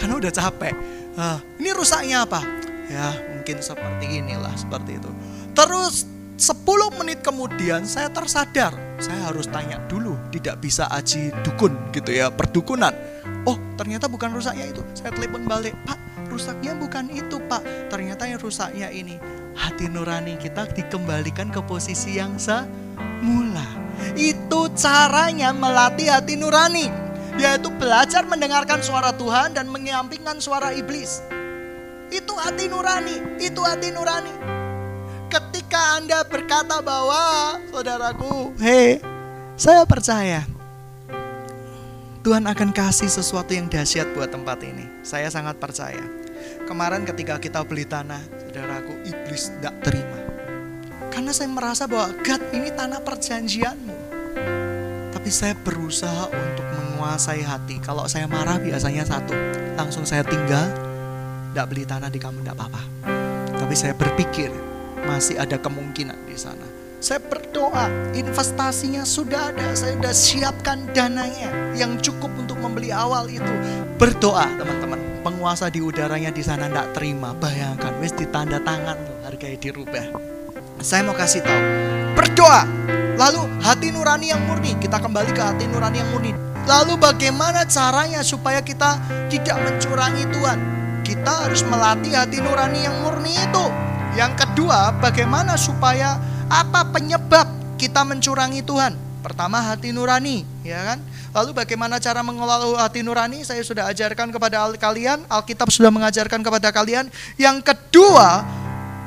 karena 0.00 0.14
udah 0.18 0.32
capek. 0.32 0.74
Ah, 1.16 1.38
ini 1.56 1.70
rusaknya 1.72 2.26
apa? 2.28 2.40
Ya, 2.86 3.16
mungkin 3.32 3.60
seperti 3.62 4.20
inilah, 4.20 4.52
seperti 4.54 5.00
itu. 5.00 5.10
Terus 5.56 6.04
10 6.36 7.00
menit 7.00 7.24
kemudian 7.24 7.88
saya 7.88 8.12
tersadar, 8.12 8.76
saya 8.96 9.28
harus 9.28 9.44
tanya 9.52 9.76
dulu, 9.84 10.16
tidak 10.32 10.56
bisa 10.64 10.88
aji 10.88 11.28
dukun 11.44 11.76
gitu 11.92 12.16
ya, 12.16 12.32
perdukunan. 12.32 12.92
Oh, 13.44 13.60
ternyata 13.76 14.08
bukan 14.08 14.32
rusaknya 14.32 14.72
itu. 14.72 14.82
Saya 14.96 15.12
telepon 15.12 15.44
balik, 15.44 15.76
Pak, 15.84 16.26
rusaknya 16.32 16.72
bukan 16.74 17.12
itu, 17.12 17.36
Pak. 17.44 17.92
Ternyata 17.92 18.24
yang 18.26 18.40
rusaknya 18.40 18.88
ini. 18.90 19.20
Hati 19.56 19.88
nurani 19.88 20.36
kita 20.40 20.68
dikembalikan 20.72 21.52
ke 21.52 21.60
posisi 21.64 22.16
yang 22.16 22.40
semula. 22.40 23.64
Itu 24.16 24.72
caranya 24.76 25.52
melatih 25.52 26.12
hati 26.12 26.36
nurani, 26.36 26.88
yaitu 27.36 27.72
belajar 27.76 28.24
mendengarkan 28.24 28.80
suara 28.80 29.12
Tuhan 29.16 29.52
dan 29.56 29.68
menyampingkan 29.68 30.40
suara 30.40 30.72
iblis. 30.72 31.20
Itu 32.08 32.36
hati 32.36 32.68
nurani, 32.68 33.40
itu 33.40 33.60
hati 33.60 33.92
nurani. 33.92 34.55
Ketika 35.76 36.00
Anda 36.00 36.20
berkata 36.24 36.76
bahwa 36.80 37.20
saudaraku, 37.68 38.56
hei, 38.64 38.96
saya 39.60 39.84
percaya 39.84 40.40
Tuhan 42.24 42.48
akan 42.48 42.72
kasih 42.72 43.12
sesuatu 43.12 43.52
yang 43.52 43.68
dahsyat 43.68 44.08
buat 44.16 44.32
tempat 44.32 44.64
ini. 44.64 44.88
Saya 45.04 45.28
sangat 45.28 45.60
percaya. 45.60 46.00
Kemarin 46.64 47.04
ketika 47.04 47.36
kita 47.36 47.60
beli 47.60 47.84
tanah, 47.84 48.24
saudaraku, 48.24 49.04
iblis 49.04 49.52
tidak 49.52 49.76
terima. 49.84 50.16
Karena 51.12 51.36
saya 51.36 51.52
merasa 51.52 51.84
bahwa 51.84 52.08
God 52.24 52.42
ini 52.56 52.72
tanah 52.72 53.00
perjanjianmu. 53.04 53.96
Tapi 55.12 55.28
saya 55.28 55.52
berusaha 55.60 56.32
untuk 56.32 56.64
menguasai 56.72 57.44
hati. 57.44 57.84
Kalau 57.84 58.08
saya 58.08 58.24
marah 58.24 58.56
biasanya 58.56 59.04
satu, 59.04 59.36
langsung 59.76 60.08
saya 60.08 60.24
tinggal, 60.24 60.72
tidak 61.52 61.68
beli 61.68 61.84
tanah 61.84 62.08
di 62.08 62.16
kamu, 62.16 62.40
tidak 62.40 62.64
apa-apa. 62.64 62.80
Tapi 63.60 63.74
saya 63.76 63.92
berpikir, 63.92 64.75
masih 65.06 65.38
ada 65.38 65.56
kemungkinan 65.56 66.18
di 66.26 66.34
sana. 66.34 66.66
Saya 66.98 67.22
berdoa, 67.22 67.86
investasinya 68.18 69.06
sudah 69.06 69.54
ada, 69.54 69.76
saya 69.78 69.94
sudah 69.94 70.14
siapkan 70.16 70.90
dananya 70.90 71.54
yang 71.78 72.00
cukup 72.02 72.34
untuk 72.34 72.58
membeli 72.58 72.90
awal 72.90 73.30
itu. 73.30 73.52
Berdoa 74.00 74.48
teman-teman, 74.58 75.22
penguasa 75.22 75.70
di 75.70 75.78
udaranya 75.78 76.34
di 76.34 76.42
sana 76.42 76.66
tidak 76.66 76.98
terima. 76.98 77.30
Bayangkan, 77.36 77.94
wis 78.02 78.10
ditanda 78.10 78.58
tangan 78.58 78.98
harganya 79.22 79.54
dirubah. 79.60 80.04
Saya 80.82 81.06
mau 81.06 81.14
kasih 81.14 81.46
tahu, 81.46 81.62
berdoa. 82.18 82.66
Lalu 83.16 83.44
hati 83.62 83.94
nurani 83.94 84.34
yang 84.34 84.42
murni, 84.44 84.74
kita 84.76 84.98
kembali 84.98 85.30
ke 85.30 85.40
hati 85.40 85.64
nurani 85.70 86.02
yang 86.02 86.10
murni. 86.10 86.32
Lalu 86.66 86.98
bagaimana 86.98 87.62
caranya 87.70 88.26
supaya 88.26 88.58
kita 88.58 88.98
tidak 89.30 89.56
mencurangi 89.62 90.26
Tuhan? 90.34 90.58
Kita 91.06 91.46
harus 91.46 91.62
melatih 91.62 92.12
hati 92.18 92.42
nurani 92.42 92.82
yang 92.82 92.98
murni 93.06 93.30
itu. 93.30 93.85
Yang 94.16 94.48
kedua, 94.48 94.96
bagaimana 94.96 95.60
supaya 95.60 96.16
apa 96.48 96.88
penyebab 96.88 97.44
kita 97.76 98.00
mencurangi 98.00 98.64
Tuhan? 98.64 98.96
Pertama 99.20 99.60
hati 99.60 99.92
nurani, 99.92 100.40
ya 100.64 100.80
kan? 100.88 101.04
Lalu 101.36 101.52
bagaimana 101.52 102.00
cara 102.00 102.24
mengelola 102.24 102.80
hati 102.80 103.04
nurani? 103.04 103.44
Saya 103.44 103.60
sudah 103.60 103.92
ajarkan 103.92 104.32
kepada 104.32 104.72
kalian, 104.80 105.20
Alkitab 105.28 105.68
sudah 105.68 105.92
mengajarkan 105.92 106.40
kepada 106.40 106.72
kalian. 106.72 107.12
Yang 107.36 107.60
kedua, 107.68 108.40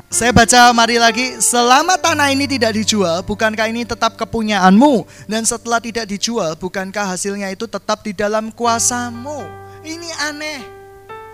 saya 0.06 0.30
baca 0.30 0.70
mari 0.70 1.02
lagi, 1.02 1.42
selama 1.42 1.98
tanah 1.98 2.30
ini 2.30 2.46
tidak 2.46 2.78
dijual, 2.78 3.26
bukankah 3.26 3.66
ini 3.66 3.82
tetap 3.82 4.14
kepunyaanmu? 4.14 5.26
Dan 5.26 5.42
setelah 5.42 5.82
tidak 5.82 6.06
dijual, 6.06 6.54
bukankah 6.54 7.18
hasilnya 7.18 7.50
itu 7.50 7.66
tetap 7.66 8.06
di 8.06 8.14
dalam 8.14 8.54
kuasamu? 8.54 9.42
Ini 9.82 10.10
aneh. 10.30 10.62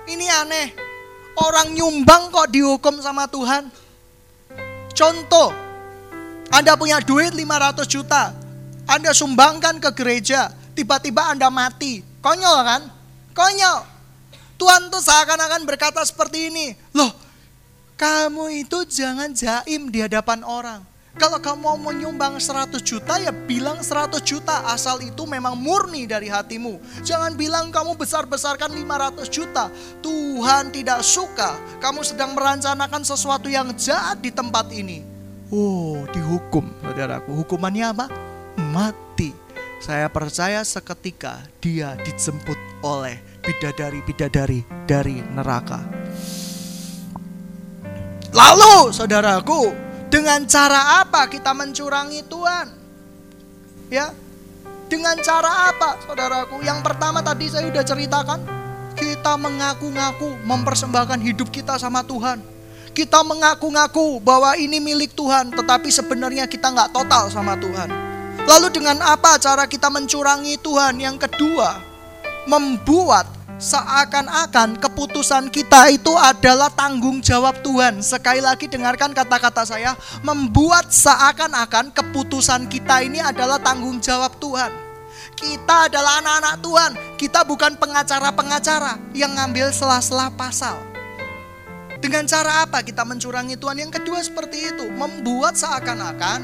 Ini 0.09 0.27
aneh. 0.33 0.96
Orang 1.37 1.77
nyumbang 1.77 2.33
kok 2.33 2.49
dihukum 2.49 2.97
sama 3.05 3.29
Tuhan. 3.29 3.69
Contoh, 4.97 5.53
Anda 6.49 6.73
punya 6.81 6.97
duit 7.05 7.37
500 7.37 7.85
juta. 7.85 8.33
Anda 8.89 9.13
sumbangkan 9.13 9.77
ke 9.77 9.93
gereja, 9.93 10.49
tiba-tiba 10.73 11.29
Anda 11.29 11.53
mati. 11.53 12.01
Konyol 12.25 12.59
kan? 12.65 12.83
Konyol. 13.37 13.85
Tuhan 14.57 14.89
tuh 14.89 15.05
seakan-akan 15.05 15.69
berkata 15.69 16.01
seperti 16.09 16.49
ini. 16.49 16.73
Loh, 16.97 17.13
kamu 18.01 18.65
itu 18.65 18.89
jangan 18.89 19.37
jaim 19.37 19.93
di 19.93 20.01
hadapan 20.01 20.41
orang. 20.41 20.81
Kalau 21.17 21.41
kamu 21.41 21.61
mau 21.65 21.81
menyumbang 21.81 22.37
100 22.37 22.77
juta 22.85 23.17
ya 23.17 23.33
bilang 23.33 23.81
100 23.81 24.21
juta 24.21 24.69
asal 24.69 25.01
itu 25.01 25.25
memang 25.25 25.57
murni 25.57 26.05
dari 26.05 26.29
hatimu. 26.29 26.77
Jangan 27.01 27.33
bilang 27.33 27.73
kamu 27.73 27.97
besar-besarkan 27.97 28.69
500 28.69 29.25
juta. 29.33 29.73
Tuhan 30.05 30.69
tidak 30.77 31.01
suka 31.01 31.57
kamu 31.81 32.05
sedang 32.05 32.37
merencanakan 32.37 33.01
sesuatu 33.01 33.49
yang 33.49 33.73
jahat 33.81 34.21
di 34.21 34.29
tempat 34.29 34.69
ini. 34.77 35.01
Oh, 35.49 36.05
dihukum 36.13 36.69
saudaraku. 36.85 37.33
Hukumannya 37.33 37.85
apa? 37.97 38.07
Mati. 38.61 39.33
Saya 39.81 40.13
percaya 40.13 40.65
seketika 40.69 41.49
dia 41.65 41.97
dijemput 42.01 42.57
oleh 42.85 43.17
bidadari-bidadari 43.41 44.65
dari 44.85 45.25
neraka. 45.33 45.81
Lalu 48.37 48.93
saudaraku, 48.93 49.86
dengan 50.11 50.47
cara 50.47 51.03
apa 51.03 51.27
kita 51.27 51.51
mencurangi 51.53 52.23
Tuhan? 52.27 52.67
Ya, 53.87 54.11
dengan 54.87 55.19
cara 55.19 55.71
apa, 55.71 55.99
saudaraku? 56.07 56.63
Yang 56.63 56.83
pertama 56.87 57.19
tadi 57.23 57.51
saya 57.51 57.67
sudah 57.67 57.83
ceritakan, 57.83 58.41
kita 58.95 59.35
mengaku-ngaku 59.35 60.39
mempersembahkan 60.47 61.19
hidup 61.23 61.51
kita 61.51 61.75
sama 61.79 62.07
Tuhan. 62.07 62.39
Kita 62.97 63.21
mengaku-ngaku 63.27 64.25
bahwa 64.25 64.57
ini 64.57 64.81
milik 64.81 65.13
Tuhan, 65.13 65.53
tetapi 65.53 65.93
sebenarnya 65.93 66.49
kita 66.49 66.73
nggak 66.73 66.97
total 66.97 67.29
sama 67.29 67.59
Tuhan. 67.61 67.93
Lalu 68.47 68.73
dengan 68.73 69.03
apa 69.05 69.37
cara 69.43 69.69
kita 69.69 69.91
mencurangi 69.93 70.57
Tuhan? 70.63 70.97
Yang 71.03 71.29
kedua, 71.29 71.77
membuat 72.49 73.36
seakan-akan 73.57 74.77
keputusan 74.77 75.49
kita 75.49 75.89
itu 75.89 76.13
adalah 76.13 76.69
tanggung 76.69 77.25
jawab 77.25 77.61
Tuhan. 77.65 78.05
Sekali 78.05 78.45
lagi 78.45 78.69
dengarkan 78.69 79.17
kata-kata 79.17 79.65
saya, 79.65 79.97
membuat 80.21 80.93
seakan-akan 80.93 81.93
keputusan 81.93 82.69
kita 82.69 83.01
ini 83.05 83.21
adalah 83.25 83.57
tanggung 83.61 83.97
jawab 84.01 84.37
Tuhan. 84.37 84.73
Kita 85.37 85.89
adalah 85.89 86.25
anak-anak 86.25 86.57
Tuhan, 86.65 86.93
kita 87.21 87.45
bukan 87.45 87.77
pengacara-pengacara 87.77 88.97
yang 89.13 89.37
ngambil 89.37 89.69
sela-sela 89.73 90.33
pasal. 90.33 90.81
Dengan 92.01 92.29
cara 92.29 92.65
apa 92.65 92.85
kita 92.85 93.05
mencurangi 93.09 93.57
Tuhan? 93.57 93.81
Yang 93.81 94.01
kedua 94.01 94.21
seperti 94.21 94.73
itu, 94.73 94.85
membuat 94.97 95.57
seakan-akan 95.57 96.41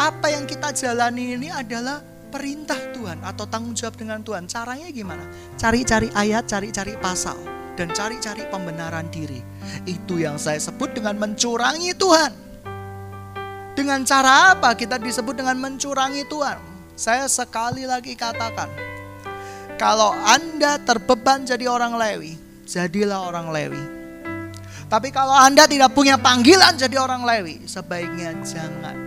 apa 0.00 0.26
yang 0.32 0.48
kita 0.48 0.72
jalani 0.72 1.36
ini 1.36 1.48
adalah 1.52 2.00
perintah 2.30 2.78
Tuhan 2.94 3.20
atau 3.26 3.44
tanggung 3.50 3.74
jawab 3.74 3.98
dengan 3.98 4.22
Tuhan. 4.22 4.46
Caranya 4.46 4.88
gimana? 4.94 5.26
Cari-cari 5.58 6.08
ayat, 6.14 6.46
cari-cari 6.46 6.94
pasal, 6.96 7.36
dan 7.74 7.90
cari-cari 7.90 8.46
pembenaran 8.46 9.10
diri. 9.10 9.42
Itu 9.84 10.22
yang 10.22 10.38
saya 10.38 10.62
sebut 10.62 10.94
dengan 10.94 11.18
mencurangi 11.18 11.92
Tuhan. 11.98 12.32
Dengan 13.74 14.06
cara 14.06 14.54
apa 14.54 14.78
kita 14.78 15.02
disebut 15.02 15.34
dengan 15.34 15.58
mencurangi 15.58 16.22
Tuhan? 16.30 16.58
Saya 16.94 17.26
sekali 17.26 17.88
lagi 17.88 18.12
katakan, 18.12 18.68
kalau 19.80 20.12
Anda 20.12 20.76
terbeban 20.76 21.48
jadi 21.48 21.64
orang 21.64 21.96
Lewi, 21.96 22.36
jadilah 22.68 23.32
orang 23.32 23.48
Lewi. 23.48 23.84
Tapi 24.92 25.08
kalau 25.08 25.32
Anda 25.32 25.64
tidak 25.64 25.96
punya 25.96 26.20
panggilan 26.20 26.76
jadi 26.76 27.00
orang 27.00 27.24
Lewi, 27.24 27.64
sebaiknya 27.64 28.36
jangan. 28.44 28.99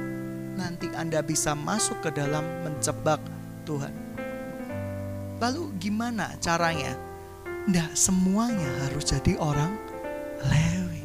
Nanti 0.64 0.88
Anda 0.96 1.20
bisa 1.20 1.52
masuk 1.52 2.00
ke 2.00 2.10
dalam 2.16 2.48
menjebak 2.64 3.20
Tuhan. 3.68 3.92
Lalu 5.44 5.76
gimana 5.76 6.40
caranya? 6.40 6.96
Tidak 7.68 7.92
semuanya 7.92 8.88
harus 8.88 9.04
jadi 9.12 9.36
orang 9.44 9.76
Lewi. 10.48 11.04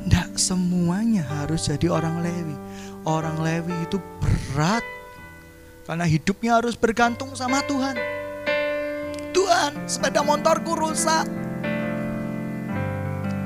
Tidak 0.00 0.32
semuanya 0.40 1.28
harus 1.28 1.68
jadi 1.68 1.92
orang 1.92 2.24
Lewi. 2.24 2.56
Orang 3.04 3.36
Lewi 3.44 3.76
itu 3.84 4.00
berat 4.16 4.80
karena 5.84 6.08
hidupnya 6.08 6.56
harus 6.56 6.72
bergantung 6.72 7.36
sama 7.36 7.60
Tuhan. 7.68 8.00
Tuhan, 9.36 9.76
sepeda 9.84 10.24
motorku 10.24 10.72
rusak. 10.72 11.41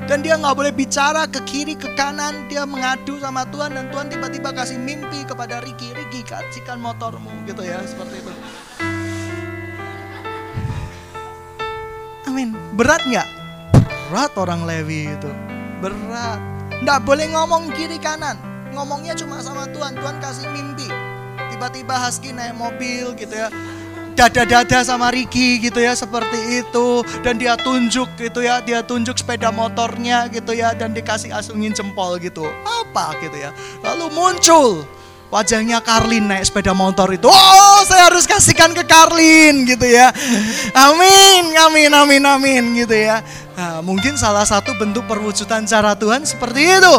Dan 0.07 0.23
dia 0.23 0.39
nggak 0.39 0.55
boleh 0.55 0.71
bicara 0.71 1.27
ke 1.27 1.43
kiri, 1.43 1.75
ke 1.75 1.91
kanan. 1.99 2.47
Dia 2.47 2.63
mengadu 2.63 3.19
sama 3.19 3.43
Tuhan 3.51 3.75
dan 3.75 3.91
Tuhan 3.91 4.07
tiba-tiba 4.07 4.55
kasih 4.55 4.79
mimpi 4.79 5.27
kepada 5.27 5.59
Riki. 5.59 5.91
Riki, 5.91 6.23
kasihkan 6.23 6.79
motormu 6.79 7.29
gitu 7.43 7.59
ya, 7.59 7.83
seperti 7.83 8.23
itu. 8.23 8.31
Amin. 12.23 12.55
Berat 12.79 13.03
nggak? 13.03 13.27
Berat 14.07 14.31
orang 14.39 14.63
Lewi 14.63 15.11
itu. 15.11 15.31
Berat. 15.83 16.39
Nggak 16.87 16.99
boleh 17.03 17.27
ngomong 17.27 17.75
kiri 17.75 17.99
kanan. 17.99 18.39
Ngomongnya 18.71 19.11
cuma 19.19 19.43
sama 19.43 19.67
Tuhan. 19.75 19.99
Tuhan 19.99 20.23
kasih 20.23 20.47
mimpi 20.55 20.87
tiba-tiba 21.57 21.97
Husky 21.97 22.29
naik 22.29 22.53
mobil 22.53 23.17
gitu 23.17 23.33
ya 23.33 23.49
dada-dada 24.17 24.81
sama 24.81 25.13
Ricky 25.13 25.61
gitu 25.61 25.77
ya 25.77 25.93
seperti 25.93 26.65
itu. 26.65 27.05
Dan 27.21 27.37
dia 27.37 27.53
tunjuk 27.53 28.09
gitu 28.17 28.41
ya 28.41 28.59
dia 28.65 28.81
tunjuk 28.81 29.13
sepeda 29.21 29.53
motornya 29.53 30.25
gitu 30.33 30.57
ya 30.57 30.73
dan 30.73 30.97
dikasih 30.97 31.29
asungin 31.29 31.71
jempol 31.77 32.17
gitu. 32.17 32.49
Apa 32.65 33.13
gitu 33.21 33.37
ya? 33.37 33.53
Lalu 33.85 34.09
muncul 34.09 34.81
wajahnya 35.27 35.83
Karlin 35.83 36.25
naik 36.25 36.49
sepeda 36.49 36.73
motor 36.73 37.11
itu. 37.13 37.29
Oh 37.29 37.79
saya 37.85 38.09
harus 38.09 38.25
kasihkan 38.25 38.73
ke 38.73 38.83
Karlin 38.83 39.69
gitu 39.69 39.85
ya. 39.85 40.09
Amin 40.73 41.53
amin 41.53 41.91
amin 41.93 42.23
amin 42.25 42.63
gitu 42.81 42.97
ya. 42.97 43.21
Nah, 43.57 43.81
mungkin 43.81 44.17
salah 44.17 44.45
satu 44.45 44.73
bentuk 44.77 45.05
perwujudan 45.05 45.65
cara 45.65 45.93
Tuhan 45.97 46.25
seperti 46.25 46.61
itu. 46.65 46.95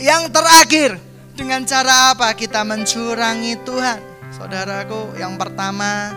Yang 0.00 0.32
terakhir 0.32 0.90
dengan 1.36 1.64
cara 1.64 2.12
apa 2.16 2.32
kita 2.36 2.64
mencurangi 2.64 3.56
Tuhan? 3.64 4.09
Saudaraku, 4.40 5.20
yang 5.20 5.36
pertama 5.36 6.16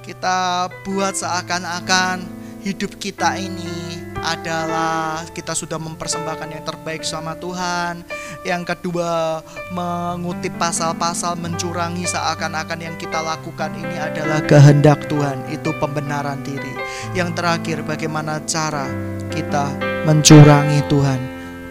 kita 0.00 0.72
buat 0.80 1.12
seakan-akan 1.12 2.24
hidup 2.64 2.96
kita 2.96 3.36
ini 3.36 4.00
adalah 4.16 5.28
kita 5.28 5.52
sudah 5.52 5.76
mempersembahkan 5.76 6.56
yang 6.56 6.64
terbaik 6.64 7.04
sama 7.04 7.36
Tuhan. 7.36 8.00
Yang 8.48 8.72
kedua, 8.72 9.44
mengutip 9.76 10.56
pasal-pasal 10.56 11.36
mencurangi 11.36 12.08
seakan-akan 12.08 12.80
yang 12.80 12.96
kita 12.96 13.20
lakukan 13.20 13.76
ini 13.76 14.08
adalah 14.08 14.40
kehendak 14.40 15.04
Tuhan. 15.12 15.44
Itu 15.52 15.76
pembenaran 15.76 16.40
diri. 16.40 16.72
Yang 17.12 17.44
terakhir, 17.44 17.84
bagaimana 17.84 18.40
cara 18.48 18.88
kita 19.28 19.68
mencurangi 20.08 20.80
Tuhan? 20.88 21.20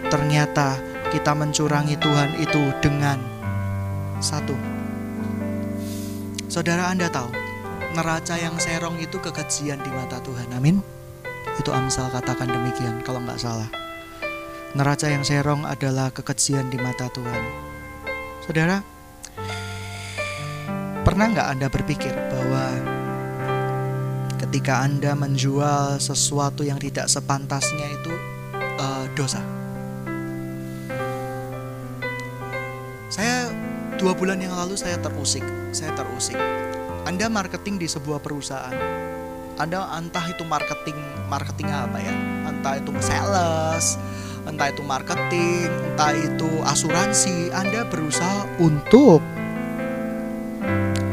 Ternyata 0.06 0.78
kita 1.10 1.34
mencurangi 1.34 1.98
Tuhan 1.98 2.30
itu 2.38 2.62
dengan 2.78 3.18
satu. 4.22 4.69
Saudara 6.50 6.89
Anda 6.89 7.14
tahu, 7.14 7.30
neraca 7.93 8.34
yang 8.34 8.58
serong 8.58 8.97
itu 8.97 9.22
kekejian 9.22 9.86
di 9.86 9.91
mata 9.93 10.18
Tuhan. 10.18 10.50
Amin. 10.58 10.82
Itu 11.62 11.70
Amsal 11.70 12.10
katakan 12.10 12.50
demikian 12.50 13.06
kalau 13.06 13.22
nggak 13.22 13.38
salah. 13.38 13.70
Neraca 14.74 15.14
yang 15.14 15.22
serong 15.22 15.62
adalah 15.62 16.10
kekejian 16.10 16.74
di 16.74 16.82
mata 16.82 17.06
Tuhan. 17.14 17.43
Saudara, 18.41 18.82
pernah 21.06 21.30
nggak 21.30 21.47
Anda 21.54 21.70
berpikir 21.70 22.18
bahwa 22.18 22.66
ketika 24.41 24.82
Anda 24.82 25.14
menjual 25.14 26.02
sesuatu 26.02 26.66
yang 26.66 26.82
tidak 26.82 27.14
sepantasnya 27.14 27.93
itu 27.93 28.14
uh, 28.82 29.06
dosa? 29.14 29.45
Saya 33.14 33.49
dua 34.00 34.16
bulan 34.16 34.39
yang 34.39 34.56
lalu 34.56 34.80
saya 34.80 34.95
terusik, 35.04 35.43
saya 35.76 35.91
terusik. 35.91 36.39
Anda 37.04 37.28
marketing 37.28 37.84
di 37.84 37.88
sebuah 37.91 38.24
perusahaan, 38.24 38.72
Anda 39.60 39.84
entah 40.00 40.24
itu 40.32 40.47
marketing, 40.47 40.95
marketing 41.28 41.68
apa 41.68 42.00
ya, 42.00 42.16
entah 42.47 42.80
itu 42.80 42.95
sales, 43.04 44.00
entah 44.47 44.72
itu 44.72 44.80
marketing, 44.88 45.68
entah 45.91 46.16
itu 46.16 46.47
asuransi, 46.64 47.52
Anda 47.52 47.84
berusaha 47.91 48.47
untuk 48.64 49.20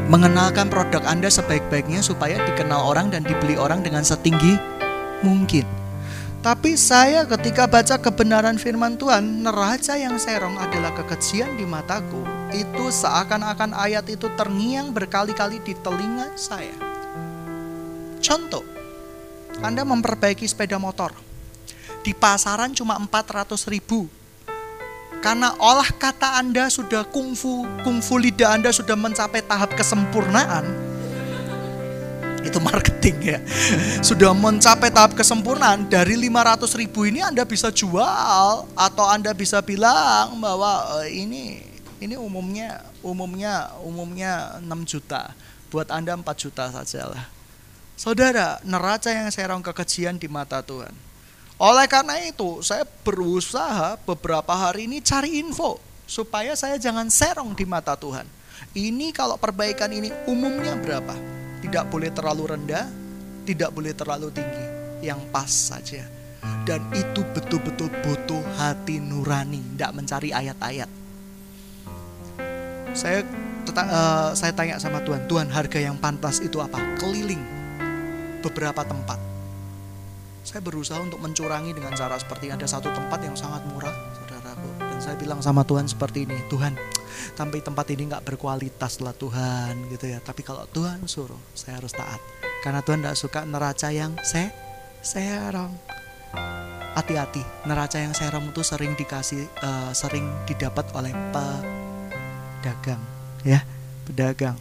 mengenalkan 0.07 0.71
produk 0.71 1.03
Anda 1.03 1.27
sebaik-baiknya 1.27 1.99
supaya 1.99 2.39
dikenal 2.47 2.79
orang 2.79 3.11
dan 3.11 3.27
dibeli 3.27 3.59
orang 3.59 3.83
dengan 3.83 4.07
setinggi 4.07 4.55
mungkin. 5.27 5.67
Tapi 6.39 6.79
saya 6.79 7.27
ketika 7.27 7.67
baca 7.67 7.99
kebenaran 7.99 8.55
firman 8.55 8.95
Tuhan, 8.95 9.43
neraca 9.43 9.99
yang 9.99 10.15
serong 10.15 10.55
adalah 10.55 10.95
kekejian 10.95 11.59
di 11.59 11.67
mataku. 11.67 12.36
Itu 12.55 12.87
seakan-akan 12.87 13.75
ayat 13.75 14.07
itu 14.07 14.31
terngiang 14.39 14.95
berkali-kali 14.95 15.59
di 15.63 15.75
telinga 15.83 16.31
saya. 16.39 16.75
Contoh, 18.23 18.63
Anda 19.59 19.83
memperbaiki 19.83 20.47
sepeda 20.47 20.79
motor. 20.79 21.11
Di 22.03 22.15
pasaran 22.15 22.71
cuma 22.71 22.95
400 22.95 23.67
ribu. 23.67 24.07
Karena 25.19 25.51
olah 25.59 25.91
kata 25.91 26.39
Anda 26.39 26.71
sudah 26.71 27.03
kungfu, 27.03 27.67
kungfu 27.83 28.15
lidah 28.15 28.55
Anda 28.55 28.71
sudah 28.71 28.95
mencapai 28.95 29.43
tahap 29.43 29.75
kesempurnaan, 29.75 30.87
itu 32.47 32.59
marketing 32.63 33.17
ya. 33.35 33.39
Sudah 33.99 34.31
mencapai 34.31 34.87
tahap 34.87 35.19
kesempurnaan 35.19 35.91
dari 35.91 36.15
500 36.15 36.79
ribu 36.79 37.03
ini 37.03 37.19
Anda 37.19 37.43
bisa 37.43 37.69
jual 37.69 38.71
atau 38.71 39.05
Anda 39.05 39.35
bisa 39.35 39.59
bilang 39.59 40.39
bahwa 40.39 41.03
e, 41.03 41.27
ini 41.27 41.59
ini 41.97 42.15
umumnya 42.15 42.85
umumnya 43.01 43.73
umumnya 43.81 44.61
6 44.61 44.69
juta. 44.85 45.33
Buat 45.67 45.91
Anda 45.91 46.15
4 46.15 46.23
juta 46.37 46.71
saja 46.71 47.11
lah. 47.11 47.25
Saudara, 47.97 48.61
neraca 48.61 49.09
yang 49.09 49.27
serong 49.33 49.65
kekejian 49.65 50.21
di 50.21 50.29
mata 50.29 50.61
Tuhan. 50.61 50.93
Oleh 51.57 51.89
karena 51.89 52.21
itu, 52.21 52.61
saya 52.61 52.85
berusaha 52.85 53.97
beberapa 54.05 54.53
hari 54.53 54.85
ini 54.85 55.01
cari 55.01 55.41
info 55.41 55.81
supaya 56.05 56.53
saya 56.53 56.77
jangan 56.77 57.09
serong 57.09 57.57
di 57.57 57.65
mata 57.65 57.97
Tuhan. 57.97 58.29
Ini 58.77 59.09
kalau 59.09 59.41
perbaikan 59.41 59.89
ini 59.89 60.13
umumnya 60.29 60.77
berapa? 60.77 61.17
Tidak 61.65 61.89
boleh 61.89 62.13
terlalu 62.13 62.43
rendah, 62.53 62.85
tidak 63.49 63.73
boleh 63.73 63.97
terlalu 63.97 64.29
tinggi. 64.29 64.65
Yang 65.01 65.21
pas 65.33 65.49
saja. 65.49 66.05
Dan 66.69 66.85
itu 66.93 67.25
betul-betul 67.33 67.89
butuh 68.05 68.45
hati 68.61 69.01
nurani, 69.01 69.57
tidak 69.73 69.91
mencari 69.97 70.29
ayat-ayat. 70.29 71.06
Saya 72.93 73.23
uh, 73.23 74.31
saya 74.35 74.51
tanya 74.55 74.79
sama 74.79 75.03
Tuhan, 75.03 75.27
Tuhan 75.27 75.47
harga 75.51 75.79
yang 75.79 75.99
pantas 75.99 76.39
itu 76.39 76.61
apa? 76.61 76.79
Keliling 76.99 77.41
beberapa 78.45 78.85
tempat. 78.85 79.19
Saya 80.47 80.63
berusaha 80.63 81.03
untuk 81.03 81.19
mencurangi 81.19 81.75
dengan 81.75 81.91
cara 81.91 82.15
seperti 82.15 82.47
ada 82.47 82.63
satu 82.63 82.87
tempat 82.95 83.19
yang 83.19 83.35
sangat 83.35 83.67
murah, 83.67 83.91
saudaraku. 84.15 84.69
Dan 84.79 84.99
saya 85.03 85.15
bilang 85.19 85.43
sama 85.43 85.67
Tuhan 85.67 85.91
seperti 85.91 86.23
ini, 86.23 86.39
Tuhan, 86.47 86.71
tapi 87.37 87.61
tempat 87.61 87.85
ini 87.93 88.09
nggak 88.09 88.25
berkualitas 88.25 89.01
lah 89.01 89.13
Tuhan 89.13 89.89
gitu 89.93 90.09
ya 90.09 90.19
tapi 90.21 90.41
kalau 90.41 90.65
Tuhan 90.69 91.05
suruh 91.05 91.39
saya 91.53 91.77
harus 91.81 91.93
taat 91.93 92.21
karena 92.61 92.81
Tuhan 92.81 93.05
tidak 93.05 93.17
suka 93.17 93.45
neraca 93.45 93.89
yang 93.93 94.17
se 94.21 94.49
serong 95.01 95.73
hati-hati 96.97 97.45
neraca 97.69 97.97
yang 98.01 98.13
serong 98.17 98.49
itu 98.49 98.61
sering 98.65 98.97
dikasih 98.97 99.45
uh, 99.61 99.93
sering 99.93 100.25
didapat 100.49 100.89
oleh 100.97 101.13
pedagang 102.59 103.01
ya 103.45 103.61
pedagang. 104.07 104.57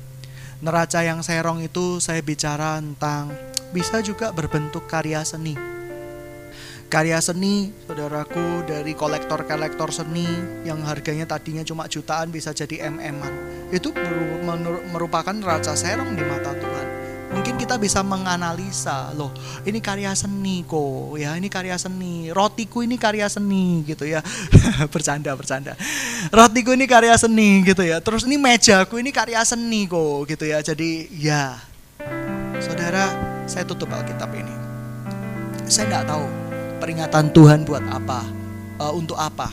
Neraca 0.60 1.04
yang 1.04 1.20
serong 1.20 1.60
itu 1.60 2.00
saya 2.00 2.24
bicara 2.24 2.80
tentang 2.80 3.28
bisa 3.76 4.00
juga 4.00 4.32
berbentuk 4.32 4.88
karya 4.88 5.20
seni. 5.20 5.52
Karya 6.86 7.18
seni 7.18 7.74
saudaraku 7.84 8.62
dari 8.64 8.94
kolektor-kolektor 8.94 9.90
seni 9.90 10.24
yang 10.62 10.80
harganya 10.86 11.26
tadinya 11.26 11.66
cuma 11.66 11.90
jutaan 11.90 12.30
bisa 12.30 12.54
jadi 12.54 12.88
mm-an 12.88 13.34
itu 13.74 13.90
merupakan 14.94 15.34
raja 15.42 15.74
serong 15.74 16.14
di 16.14 16.22
mata 16.22 16.54
Tuhan. 16.54 16.95
Mungkin 17.26 17.58
kita 17.58 17.74
bisa 17.74 18.06
menganalisa, 18.06 19.10
loh, 19.18 19.34
ini 19.66 19.82
karya 19.82 20.14
seni 20.14 20.62
kok, 20.62 21.18
ya, 21.18 21.34
ini 21.34 21.50
karya 21.50 21.74
seni. 21.74 22.30
Rotiku 22.30 22.86
ini 22.86 22.94
karya 22.94 23.26
seni 23.26 23.82
gitu 23.82 24.06
ya. 24.06 24.22
bercanda, 24.94 25.34
bercanda. 25.34 25.74
Rotiku 26.30 26.78
ini 26.78 26.86
karya 26.86 27.18
seni 27.18 27.66
gitu 27.66 27.82
ya. 27.82 27.98
Terus 27.98 28.22
ini 28.30 28.38
mejaku 28.38 29.02
ini 29.02 29.10
karya 29.10 29.42
seni 29.42 29.90
kok 29.90 30.30
gitu 30.30 30.46
ya. 30.46 30.62
Jadi 30.62 31.10
ya, 31.18 31.58
saudara, 32.62 33.10
saya 33.50 33.66
tutup 33.66 33.90
Alkitab 33.90 34.30
ini. 34.30 34.54
Saya 35.66 35.90
nggak 35.90 36.06
tahu 36.06 36.24
peringatan 36.78 37.34
Tuhan 37.34 37.66
buat 37.66 37.82
apa, 37.90 38.22
uh, 38.78 38.94
untuk 38.94 39.18
apa 39.18 39.50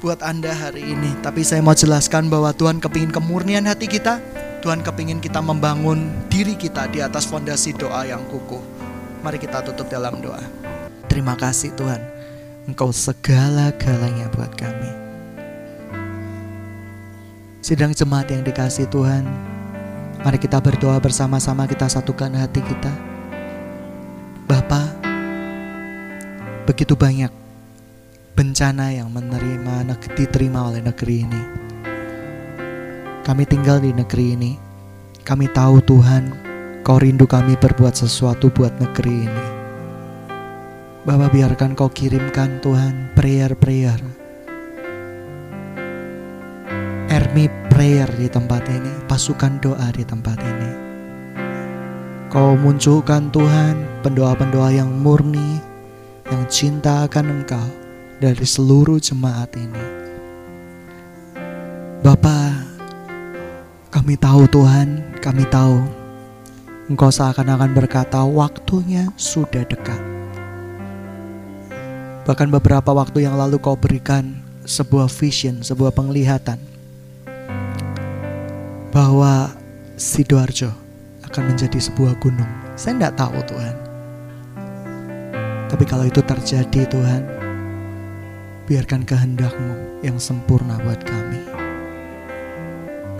buat 0.00 0.24
Anda 0.24 0.50
hari 0.50 0.96
ini. 0.96 1.20
Tapi 1.20 1.44
saya 1.44 1.60
mau 1.60 1.76
jelaskan 1.76 2.32
bahwa 2.32 2.50
Tuhan 2.56 2.80
kepingin 2.80 3.12
kemurnian 3.12 3.68
hati 3.68 3.86
kita. 3.86 4.18
Tuhan 4.60 4.84
kepingin 4.84 5.24
kita 5.24 5.40
membangun 5.40 6.12
diri 6.28 6.52
kita 6.52 6.84
di 6.92 7.00
atas 7.00 7.24
fondasi 7.24 7.72
doa 7.72 8.04
yang 8.04 8.20
kukuh. 8.28 8.60
Mari 9.24 9.40
kita 9.40 9.64
tutup 9.64 9.88
dalam 9.88 10.20
doa. 10.20 10.40
Terima 11.08 11.32
kasih 11.32 11.72
Tuhan. 11.72 12.00
Engkau 12.68 12.92
segala-galanya 12.92 14.28
buat 14.36 14.52
kami. 14.52 14.92
Sidang 17.64 17.96
jemaat 17.96 18.28
yang 18.28 18.44
dikasih 18.44 18.84
Tuhan, 18.92 19.24
mari 20.20 20.36
kita 20.36 20.60
berdoa 20.60 21.00
bersama-sama 21.00 21.64
kita 21.64 21.88
satukan 21.88 22.28
hati 22.36 22.60
kita. 22.60 22.92
Bapak, 24.44 24.92
begitu 26.68 26.92
banyak 26.92 27.32
bencana 28.36 28.92
yang 28.92 29.08
menerima 29.08 29.88
diterima 30.16 30.68
oleh 30.68 30.84
negeri 30.84 31.16
ini. 31.24 31.69
Kami 33.30 33.46
tinggal 33.46 33.78
di 33.78 33.94
negeri 33.94 34.34
ini. 34.34 34.52
Kami 35.22 35.46
tahu 35.54 35.78
Tuhan, 35.86 36.34
Kau 36.82 36.98
rindu 36.98 37.30
kami 37.30 37.54
berbuat 37.54 37.94
sesuatu 37.94 38.50
buat 38.50 38.74
negeri 38.82 39.30
ini. 39.30 39.46
Bapak 41.06 41.30
biarkan 41.30 41.78
Kau 41.78 41.86
kirimkan 41.86 42.58
Tuhan 42.58 43.14
prayer-prayer. 43.14 44.02
Army 47.06 47.46
prayer 47.70 48.10
di 48.18 48.26
tempat 48.26 48.66
ini, 48.66 48.90
pasukan 49.06 49.62
doa 49.62 49.86
di 49.94 50.02
tempat 50.02 50.38
ini. 50.42 50.70
Kau 52.34 52.58
munculkan 52.58 53.30
Tuhan 53.30 54.02
pendoa-pendoa 54.02 54.74
yang 54.74 54.90
murni, 54.90 55.62
yang 56.26 56.42
cinta 56.50 57.06
akan 57.06 57.30
Engkau 57.30 57.68
dari 58.18 58.42
seluruh 58.42 58.98
jemaat 58.98 59.54
ini. 59.54 59.84
Bapak, 62.02 62.49
kami 64.00 64.16
tahu 64.16 64.48
Tuhan, 64.48 65.20
kami 65.20 65.44
tahu 65.52 65.84
Engkau 66.88 67.12
seakan-akan 67.12 67.76
berkata 67.76 68.24
waktunya 68.24 69.12
sudah 69.20 69.60
dekat. 69.68 70.00
Bahkan 72.24 72.48
beberapa 72.48 72.96
waktu 72.96 73.28
yang 73.28 73.36
lalu 73.36 73.60
kau 73.60 73.76
berikan 73.76 74.40
sebuah 74.64 75.04
vision, 75.12 75.60
sebuah 75.60 75.92
penglihatan 75.92 76.56
bahwa 78.88 79.52
Sidoarjo 80.00 80.72
akan 81.28 81.52
menjadi 81.52 81.76
sebuah 81.76 82.16
gunung. 82.24 82.48
Saya 82.80 82.96
tidak 82.96 83.20
tahu 83.20 83.36
Tuhan. 83.52 83.76
Tapi 85.68 85.84
kalau 85.84 86.08
itu 86.08 86.24
terjadi 86.24 86.88
Tuhan, 86.88 87.22
biarkan 88.64 89.04
kehendakmu 89.04 90.00
yang 90.00 90.16
sempurna 90.16 90.80
buat 90.80 91.04
kami. 91.04 91.69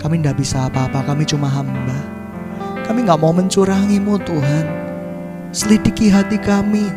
Kami 0.01 0.17
tidak 0.17 0.41
bisa 0.41 0.65
apa-apa, 0.65 1.05
kami 1.05 1.29
cuma 1.29 1.45
hamba. 1.45 1.93
Kami 2.89 3.05
nggak 3.05 3.21
mau 3.21 3.29
mencurangimu 3.29 4.17
Tuhan. 4.25 4.65
Selidiki 5.53 6.09
hati 6.09 6.41
kami. 6.41 6.89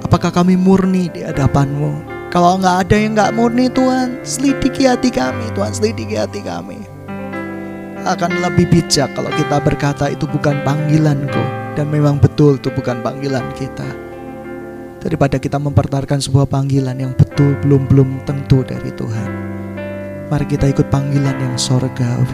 Apakah 0.00 0.32
kami 0.32 0.56
murni 0.56 1.12
di 1.12 1.20
hadapanmu? 1.20 2.16
Kalau 2.32 2.56
nggak 2.56 2.88
ada 2.88 2.96
yang 2.96 3.12
nggak 3.12 3.36
murni 3.36 3.68
Tuhan, 3.68 4.24
selidiki 4.24 4.88
hati 4.88 5.12
kami 5.12 5.52
Tuhan, 5.52 5.76
selidiki 5.76 6.16
hati 6.16 6.40
kami. 6.40 6.80
Akan 8.08 8.32
lebih 8.40 8.72
bijak 8.72 9.12
kalau 9.12 9.28
kita 9.36 9.60
berkata 9.60 10.08
itu 10.08 10.24
bukan 10.24 10.64
panggilanku 10.64 11.44
dan 11.76 11.92
memang 11.92 12.16
betul 12.16 12.56
itu 12.56 12.72
bukan 12.72 13.04
panggilan 13.04 13.44
kita 13.52 13.84
daripada 15.06 15.38
kita 15.38 15.60
mempertaruhkan 15.62 16.18
sebuah 16.18 16.50
panggilan 16.50 16.98
yang 16.98 17.12
betul 17.14 17.54
belum-belum 17.62 18.26
tentu 18.26 18.66
dari 18.66 18.90
Tuhan. 18.90 19.55
Mari 20.26 20.42
kita 20.50 20.66
ikut 20.66 20.90
panggilan 20.90 21.38
yang 21.38 21.54
sorgawi. 21.54 22.26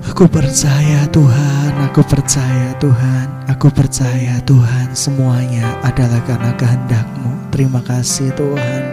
Aku 0.00 0.24
percaya 0.24 1.04
Tuhan, 1.12 1.72
aku 1.84 2.00
percaya 2.00 2.72
Tuhan, 2.80 3.28
aku 3.44 3.68
percaya 3.68 4.40
Tuhan 4.48 4.96
semuanya 4.96 5.76
adalah 5.84 6.24
karena 6.24 6.56
kehendakmu. 6.56 7.52
Terima 7.52 7.84
kasih 7.84 8.32
Tuhan. 8.32 8.89